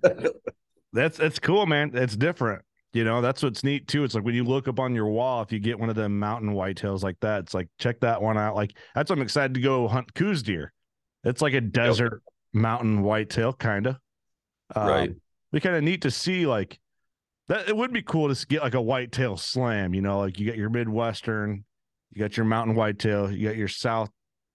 [0.94, 1.90] that's that's cool, man.
[1.92, 2.62] It's different.
[2.92, 4.02] You know, that's what's neat too.
[4.02, 6.18] It's like when you look up on your wall, if you get one of them
[6.18, 8.56] mountain whitetails like that, it's like check that one out.
[8.56, 10.72] Like that's what I'm excited to go hunt Coues deer.
[11.22, 12.62] It's like a desert yep.
[12.62, 13.96] mountain whitetail, kind of.
[14.74, 15.14] Um, right.
[15.52, 16.80] Be kind of neat to see like
[17.48, 17.68] that.
[17.68, 19.94] It would be cool to get like a whitetail slam.
[19.94, 21.64] You know, like you got your Midwestern,
[22.12, 24.10] you got your mountain whitetail, you got your South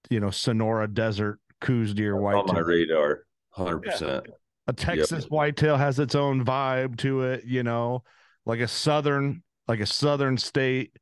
[0.09, 2.49] you know Sonora Desert Coues deer whitetail.
[2.49, 3.91] On my radar, hundred yeah.
[3.91, 4.27] percent.
[4.67, 5.31] A Texas yep.
[5.31, 8.03] whitetail has its own vibe to it, you know,
[8.45, 10.97] like a southern, like a southern state.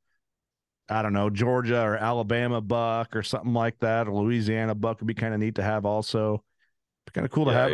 [0.89, 5.07] I don't know, Georgia or Alabama buck or something like that, or Louisiana buck would
[5.07, 5.85] be kind of neat to have.
[5.85, 6.43] Also,
[7.13, 7.71] kind of cool yeah, to have.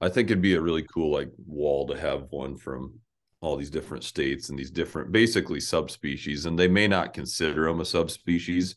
[0.00, 2.98] I, I think it'd be a really cool like wall to have one from
[3.40, 7.80] all these different states and these different basically subspecies, and they may not consider them
[7.80, 8.76] a subspecies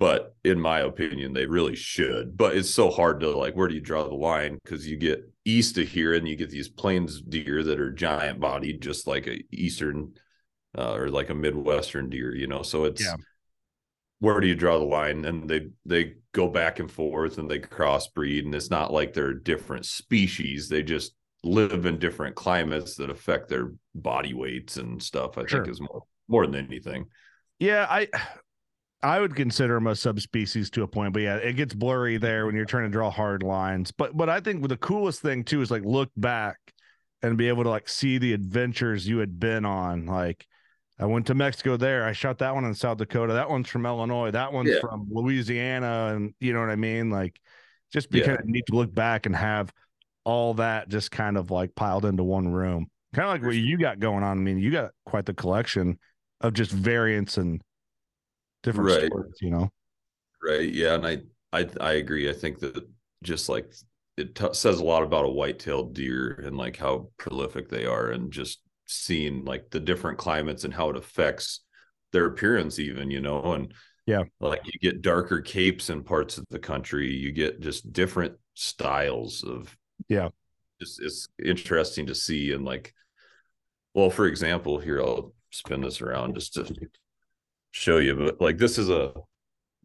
[0.00, 2.36] but in my opinion they really should.
[2.36, 4.58] But it's so hard to like where do you draw the line?
[4.64, 8.40] Because you get east of here and you get these plains deer that are giant
[8.40, 10.14] bodied just like a eastern
[10.76, 12.62] uh, or like a midwestern deer you know?
[12.62, 13.14] So it's yeah.
[14.20, 15.26] where do you draw the line?
[15.26, 19.34] And they they go back and forth and they crossbreed and it's not like they're
[19.34, 20.70] different species.
[20.70, 25.64] They just live in different climates that affect their body weights and stuff i sure.
[25.64, 27.06] think is more more than anything.
[27.58, 28.08] Yeah i
[29.02, 32.44] I would consider them a subspecies to a point, but yeah, it gets blurry there
[32.46, 33.92] when you're trying to draw hard lines.
[33.92, 36.58] But but I think the coolest thing too is like look back
[37.22, 40.04] and be able to like see the adventures you had been on.
[40.04, 40.46] Like
[40.98, 42.04] I went to Mexico there.
[42.04, 43.32] I shot that one in South Dakota.
[43.32, 44.32] That one's from Illinois.
[44.32, 44.80] That one's yeah.
[44.80, 47.08] from Louisiana, and you know what I mean.
[47.10, 47.40] Like
[47.90, 48.26] just be yeah.
[48.26, 49.72] kind of neat to look back and have
[50.24, 52.90] all that just kind of like piled into one room.
[53.14, 54.38] Kind of like what you got going on.
[54.38, 55.98] I mean, you got quite the collection
[56.42, 57.62] of just variants and
[58.62, 59.24] different right.
[59.40, 59.70] you know.
[60.42, 60.72] Right.
[60.72, 61.18] Yeah, and I
[61.52, 62.28] I I agree.
[62.28, 62.86] I think that
[63.22, 63.72] just like
[64.16, 68.10] it t- says a lot about a white-tailed deer and like how prolific they are
[68.10, 71.60] and just seeing like the different climates and how it affects
[72.12, 73.72] their appearance even you know and
[74.06, 78.34] yeah like you get darker capes in parts of the country you get just different
[78.54, 79.74] styles of
[80.08, 80.28] yeah
[80.80, 82.92] it's, it's interesting to see and like
[83.94, 86.64] well for example here i'll spin this around just to
[87.70, 89.12] show you, but like this is a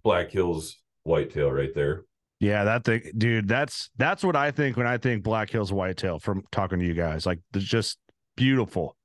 [0.03, 2.03] Black Hills whitetail right there.
[2.39, 3.47] Yeah, that thing, dude.
[3.47, 6.19] That's that's what I think when I think Black Hills whitetail.
[6.19, 7.97] From talking to you guys, like it's just
[8.35, 8.95] beautiful.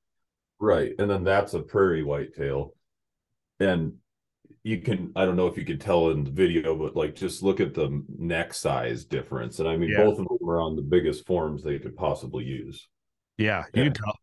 [0.59, 2.75] Right, and then that's a prairie whitetail,
[3.59, 3.93] and
[4.63, 7.41] you can I don't know if you can tell in the video, but like just
[7.41, 10.03] look at the neck size difference, and I mean yeah.
[10.03, 12.87] both of them are on the biggest forms they could possibly use.
[13.37, 14.15] Yeah, you can tell.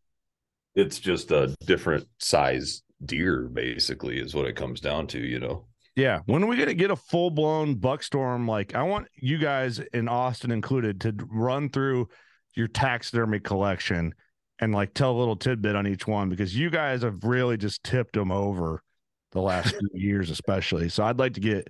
[0.75, 5.65] It's just a different size deer basically is what it comes down to you know
[5.95, 10.07] yeah when are we gonna get a full-blown buckstorm like i want you guys in
[10.09, 12.07] austin included to run through
[12.55, 14.13] your taxidermy collection
[14.59, 17.83] and like tell a little tidbit on each one because you guys have really just
[17.83, 18.83] tipped them over
[19.31, 20.89] the last few years, especially.
[20.89, 21.67] So I'd like to get.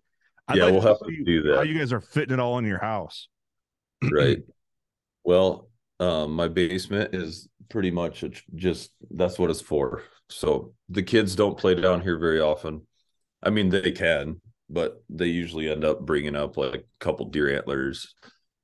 [0.47, 1.67] I'd yeah, like we'll to have to do How that.
[1.67, 3.27] you guys are fitting it all in your house?
[4.11, 4.39] right.
[5.23, 5.68] Well,
[5.99, 8.23] um, my basement is pretty much
[8.55, 10.03] just that's what it's for.
[10.29, 12.85] So the kids don't play down here very often.
[13.41, 17.55] I mean, they can, but they usually end up bringing up like a couple deer
[17.55, 18.13] antlers.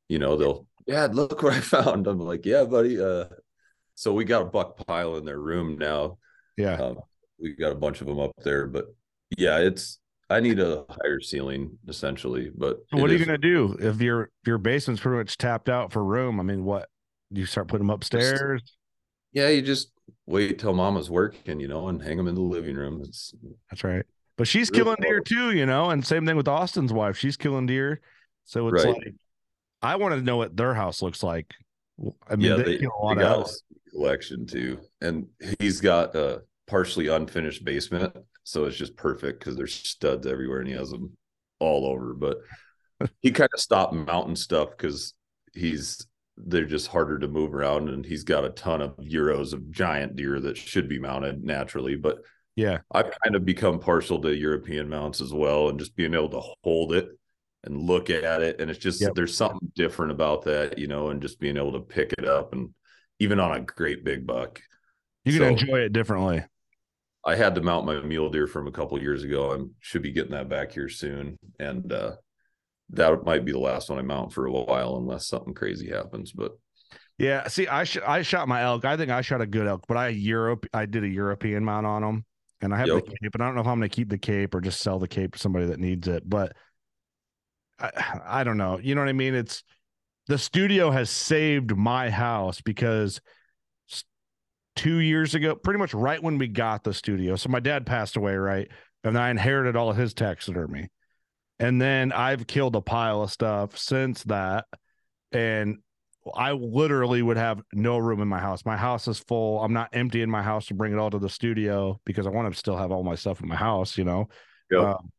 [0.10, 2.08] You know, they'll, Dad, look what I found.
[2.08, 3.02] I'm like, yeah, buddy.
[3.02, 3.26] Uh,
[3.96, 6.18] so we got a buck pile in their room now.
[6.58, 6.76] Yeah.
[6.76, 7.00] Um,
[7.40, 8.86] we got a bunch of them up there, but
[9.38, 12.52] yeah, it's I need a higher ceiling essentially.
[12.56, 15.92] But what are you is- gonna do if your your basement's pretty much tapped out
[15.92, 16.40] for room?
[16.40, 16.88] I mean, what
[17.32, 18.62] you start putting them upstairs?
[19.32, 19.92] Yeah, you just
[20.26, 23.02] wait till Mama's working, you know, and hang them in the living room.
[23.04, 23.34] It's
[23.70, 24.06] That's right.
[24.38, 27.18] But she's Real killing deer too, you know, and same thing with Austin's wife.
[27.18, 28.02] She's killing deer.
[28.46, 28.96] So it's Right.
[28.96, 29.14] like
[29.82, 31.54] I want to know what their house looks like.
[32.28, 33.48] I mean, yeah, they, they, a lot they of got elk.
[33.48, 35.28] a collection too, and
[35.60, 40.68] he's got a partially unfinished basement, so it's just perfect because there's studs everywhere, and
[40.68, 41.16] he has them
[41.60, 42.14] all over.
[42.14, 42.38] But
[43.22, 45.14] he kind of stopped mounting stuff because
[45.54, 46.06] he's
[46.38, 50.16] they're just harder to move around, and he's got a ton of euros of giant
[50.16, 52.20] deer that should be mounted naturally, but
[52.56, 52.80] Yeah.
[52.92, 56.42] I've kind of become partial to European mounts as well, and just being able to
[56.64, 57.10] hold it
[57.64, 59.14] and look at it, and it's just Yep.
[59.16, 62.54] there's something different about that, you know, and just being able to pick it up
[62.54, 62.74] and
[63.20, 64.62] even on a great big buck.
[65.24, 66.44] You can So- enjoy it differently.
[67.24, 69.52] I had to mount my mule deer from a couple years ago.
[69.52, 72.18] I should be getting that back here soon, and uh,
[72.92, 76.32] that might be the last one I mount for a while, unless something crazy happens.
[76.32, 76.52] But
[77.18, 77.48] Yeah.
[77.48, 78.86] See, I sh- I shot my elk.
[78.86, 81.86] I think I shot a good elk, but I Europe I did a European mount
[81.86, 82.26] on them,
[82.62, 83.06] and I have Yep.
[83.06, 83.34] the cape.
[83.36, 85.08] And I don't know if I'm going to keep the cape or just sell the
[85.08, 86.28] cape to somebody that needs it.
[86.30, 86.56] But
[87.80, 88.80] I I don't know.
[88.80, 89.34] You know what I mean?
[89.36, 89.64] It's
[90.28, 93.22] the studio has saved my house because
[94.76, 97.36] two years ago, pretty much right when we got the studio.
[97.36, 98.68] So my dad passed away, right?
[99.04, 100.90] And I inherited all of his taxidermy.
[101.60, 104.66] And then I've killed a pile of stuff since that.
[105.32, 105.78] And
[106.34, 108.66] I literally would have no room in my house.
[108.66, 109.64] My house is full.
[109.64, 112.52] I'm not emptying my house to bring it all to the studio because I want
[112.52, 114.28] to still have all my stuff in my house, you know?
[114.72, 114.82] Yep.
[114.82, 115.12] Um,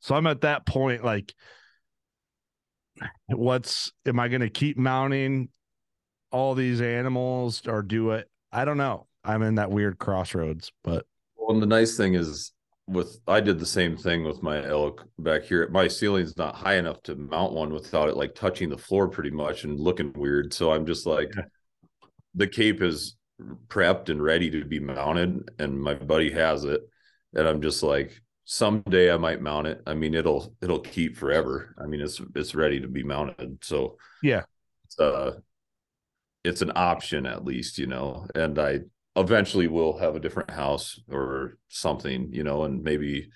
[0.00, 1.34] so I'm at that point, like,
[3.26, 5.48] what's am I going to keep mounting
[6.30, 8.30] all these animals or do it?
[8.52, 9.06] I don't know.
[9.24, 12.51] I'm in that weird crossroads, but Well, and the nice thing is
[12.86, 15.68] with I did the same thing with my elk back here.
[15.68, 19.30] My ceiling's not high enough to mount one without it like touching the floor pretty
[19.30, 20.52] much and looking weird.
[20.52, 21.44] So I'm just like Yeah.
[22.34, 23.16] the cape is
[23.68, 26.80] prepped and ready to be mounted and my buddy has it.
[27.34, 29.80] And I'm just like someday I might mount it.
[29.86, 31.74] I mean it'll it'll keep forever.
[31.82, 33.58] I mean it's it's ready to be mounted.
[33.64, 34.42] So Yeah.
[34.84, 35.38] It's uh
[36.44, 38.26] it's an option at least, you know.
[38.34, 38.80] And I
[39.16, 43.30] eventually we'll have a different house or something, you know, and maybe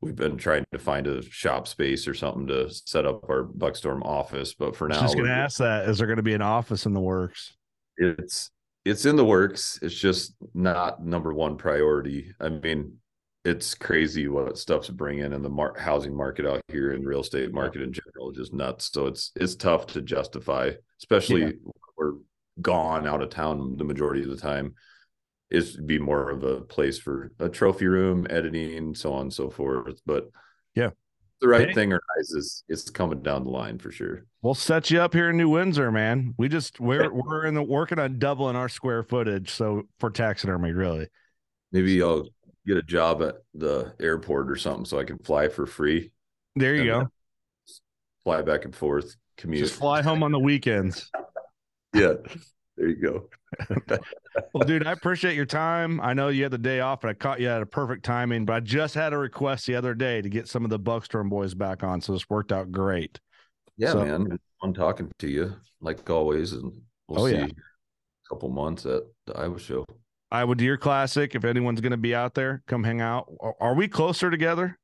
[0.00, 4.02] we've been trying to find a shop space or something to set up our Buckstorm
[4.02, 4.54] office.
[4.54, 5.88] But for I was now, just going to ask that.
[5.88, 7.56] Is there going to be an office in the works?
[7.96, 8.50] it's
[8.84, 9.78] it's in the works.
[9.80, 12.32] It's just not number one priority.
[12.38, 12.98] I mean,
[13.44, 17.52] it's crazy what stuff's bringing in the mar- housing market out here and real estate
[17.54, 18.90] market in general is just nuts.
[18.92, 21.46] So it's it's tough to justify, especially Yeah.
[21.62, 22.12] when we're
[22.60, 24.74] gone out of town the majority of the time.
[25.54, 29.50] Is be more of a place for a trophy room, editing, so on and so
[29.50, 30.00] forth.
[30.04, 30.28] But
[30.74, 30.90] Yeah.
[31.40, 31.74] the right Hey.
[31.74, 34.24] thing arises, it's coming down the line for sure.
[34.42, 36.34] We'll set you up here in New Windsor, man.
[36.38, 39.50] We just we're we're in the working on doubling our square footage.
[39.50, 41.08] So for taxidermy, really.
[41.70, 42.28] Maybe I'll
[42.66, 46.10] get a job at the airport or something so I can fly for free.
[46.56, 47.08] There you go.
[48.24, 49.64] fly back and forth, commute.
[49.64, 51.10] Just fly home on the weekends.
[51.94, 52.14] Yeah,
[52.76, 53.28] there you go.
[54.52, 56.00] Well, dude, I appreciate your time.
[56.00, 58.44] I know you had the day off, but I caught you at a perfect timing.
[58.44, 61.28] But I just had a request the other day to get some of the Buckstorm
[61.28, 63.20] boys back on, so this worked out great.
[63.76, 64.38] Yeah, So- man.
[64.60, 66.72] Fun talking to you, like always, and
[67.08, 67.44] we'll Oh, see yeah.
[67.46, 69.84] a couple months at the Iowa show.
[70.32, 71.32] Iowa Deer Classic.
[71.34, 73.30] If anyone's going to be out there, come hang out.
[73.40, 74.78] Are, are we closer together?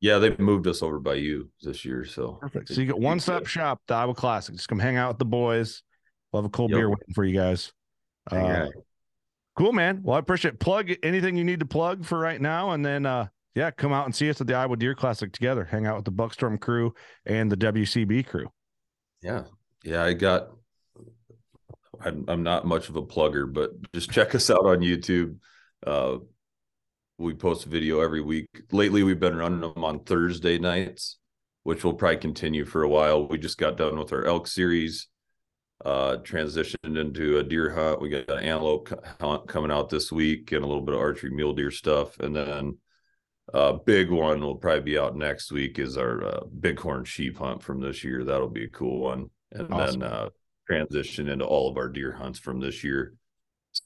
[0.00, 2.68] Yeah, they moved us over by you this year, so Perfect.
[2.68, 4.54] So you get one stop shop, the Iowa Classic.
[4.54, 5.82] Just come hang out with the boys.
[6.36, 6.76] We'll have a cold Yep.
[6.78, 7.72] beer waiting for you guys.
[8.30, 8.66] Uh.
[9.56, 10.00] Cool, man.
[10.02, 10.60] Well, I appreciate it.
[10.60, 14.04] plug anything you need to plug for right now, and then uh yeah, come out
[14.04, 15.64] and see us at the Iowa Deer Classic together.
[15.64, 16.92] Hang out with the Buckstorm crew
[17.24, 18.50] and the WCB crew.
[19.22, 19.44] Yeah,
[19.82, 20.04] yeah.
[20.04, 20.48] I got.
[22.02, 25.36] I'm, I'm not much of a plugger, but just check us out on YouTube.
[25.86, 26.18] Uh,
[27.16, 28.50] we post a video every week.
[28.72, 31.16] Lately, we've been running them on Thursday nights,
[31.62, 33.26] which will probably continue for a while.
[33.26, 35.08] We just got done with our elk series,
[35.84, 38.00] uh, transitioned into a deer hunt.
[38.00, 38.88] We got an antelope
[39.20, 42.18] hunt coming out this week and a little bit of archery mule deer stuff.
[42.18, 42.78] And then
[43.52, 47.62] uh, big one will probably be out next week is our uh, bighorn sheep hunt
[47.62, 48.24] from this year.
[48.24, 50.00] That'll be a cool one, and Awesome.
[50.00, 50.28] then uh,
[50.66, 53.14] transition into all of our deer hunts from this year.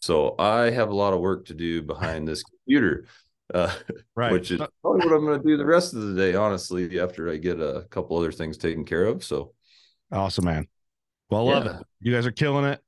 [0.00, 3.06] So I have a lot of work to do behind this computer,
[3.54, 3.74] uh,
[4.14, 4.32] Right.
[4.32, 7.28] which is probably what I'm going to do the rest of the day, honestly, after
[7.28, 9.24] I get a couple other things taken care of.
[9.24, 9.52] So
[10.12, 10.68] Awesome, man.
[11.30, 11.80] Well, I love Yeah.
[11.80, 11.86] it.
[12.00, 12.80] You guys are killing it.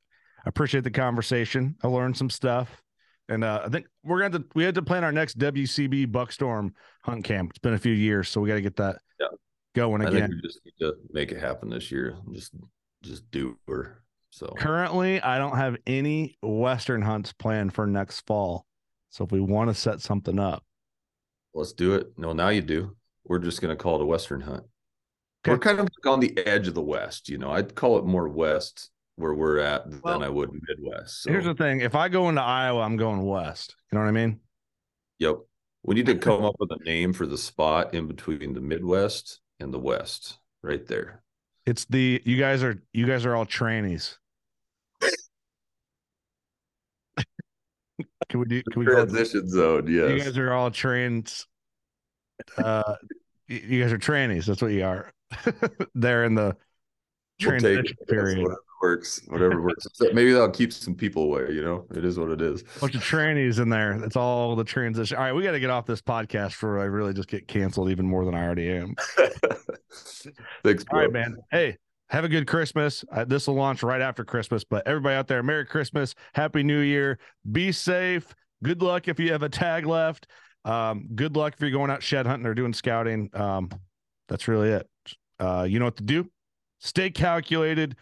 [0.45, 1.77] I appreciate the conversation.
[1.83, 2.83] I learned some stuff.
[3.29, 6.73] And uh, I think we're going to, we had to plan our next WCB Buckstorm
[7.05, 7.51] hunt camp.
[7.51, 9.29] It's been a few years, so we got to get that Yeah.
[9.75, 10.31] going I think again.
[10.43, 12.17] we just need to make it happen this year.
[12.33, 12.53] Just,
[13.03, 14.03] just do her.
[14.31, 18.67] So Currently, I don't have any Western hunts planned for next fall.
[19.11, 20.65] So if we want to set something up,
[21.55, 22.09] let's do it.
[22.17, 22.97] No, now you do.
[23.25, 24.65] We're just going to call it a Western hunt.
[25.45, 25.53] Okay.
[25.53, 27.29] We're kind of like on the edge of the West.
[27.29, 31.23] You know, I'd call it more West where we're at Well, than I would Midwest.
[31.23, 33.77] So, here's the thing if I go into Iowa, I'm going west.
[33.91, 34.41] You know what I mean?
[35.19, 35.37] yep.
[35.85, 39.41] We need to come up with a name for the spot in between the Midwest
[39.59, 41.25] and the West, right there.
[41.67, 44.17] It's the, you guys are, you guys are all trannies.
[48.29, 49.89] can we do, can we call it Transition zone.
[49.89, 50.11] Yes.
[50.13, 51.49] You guys are all trans.
[52.57, 52.95] Uh,
[53.49, 54.47] you guys are trannies.
[54.47, 55.13] That's what you are.
[55.95, 56.57] They're in the
[57.41, 58.39] We'll transition period.
[58.39, 59.23] Whatever works.
[59.29, 59.87] Whatever works.
[60.01, 61.53] Maybe that'll keep some people away.
[61.53, 62.63] You know, it is what it is.
[62.81, 63.99] bunch of trannies in there.
[63.99, 65.17] That's all the transition.
[65.17, 67.91] All right, we got to get off this podcast before I really just get canceled
[67.91, 68.95] even more than I already am.
[70.65, 71.01] Thanks, All bro.
[71.01, 71.37] right, man.
[71.51, 71.77] Hey,
[72.11, 73.05] have a good Christmas.
[73.11, 76.81] Uh, this will launch right after Christmas, but everybody out there, Merry Christmas, Happy New
[76.81, 77.19] Year.
[77.51, 78.35] Be safe.
[78.63, 80.27] Good luck if you have a tag left.
[80.65, 83.31] Um, good luck if you're going out shed hunting or doing scouting.
[83.33, 83.71] Um,
[84.29, 84.89] that's really it.
[85.43, 86.31] Uh, you know what to do.
[86.79, 87.97] Stay calculated.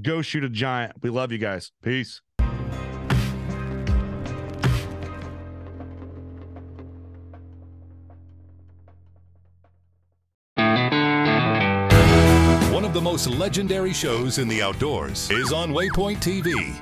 [0.00, 0.94] Go shoot a giant.
[1.02, 1.70] We love you guys.
[1.82, 2.22] Peace.
[12.72, 16.74] One of the most legendary shows in the outdoors is on Waypoint TV.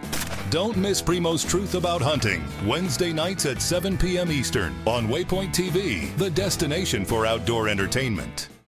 [0.51, 4.31] Don't miss Primo's Truth About Hunting, Wednesday nights at 7 p.m.
[4.31, 8.49] Eastern on Waypoint TV, the destination for outdoor entertainment.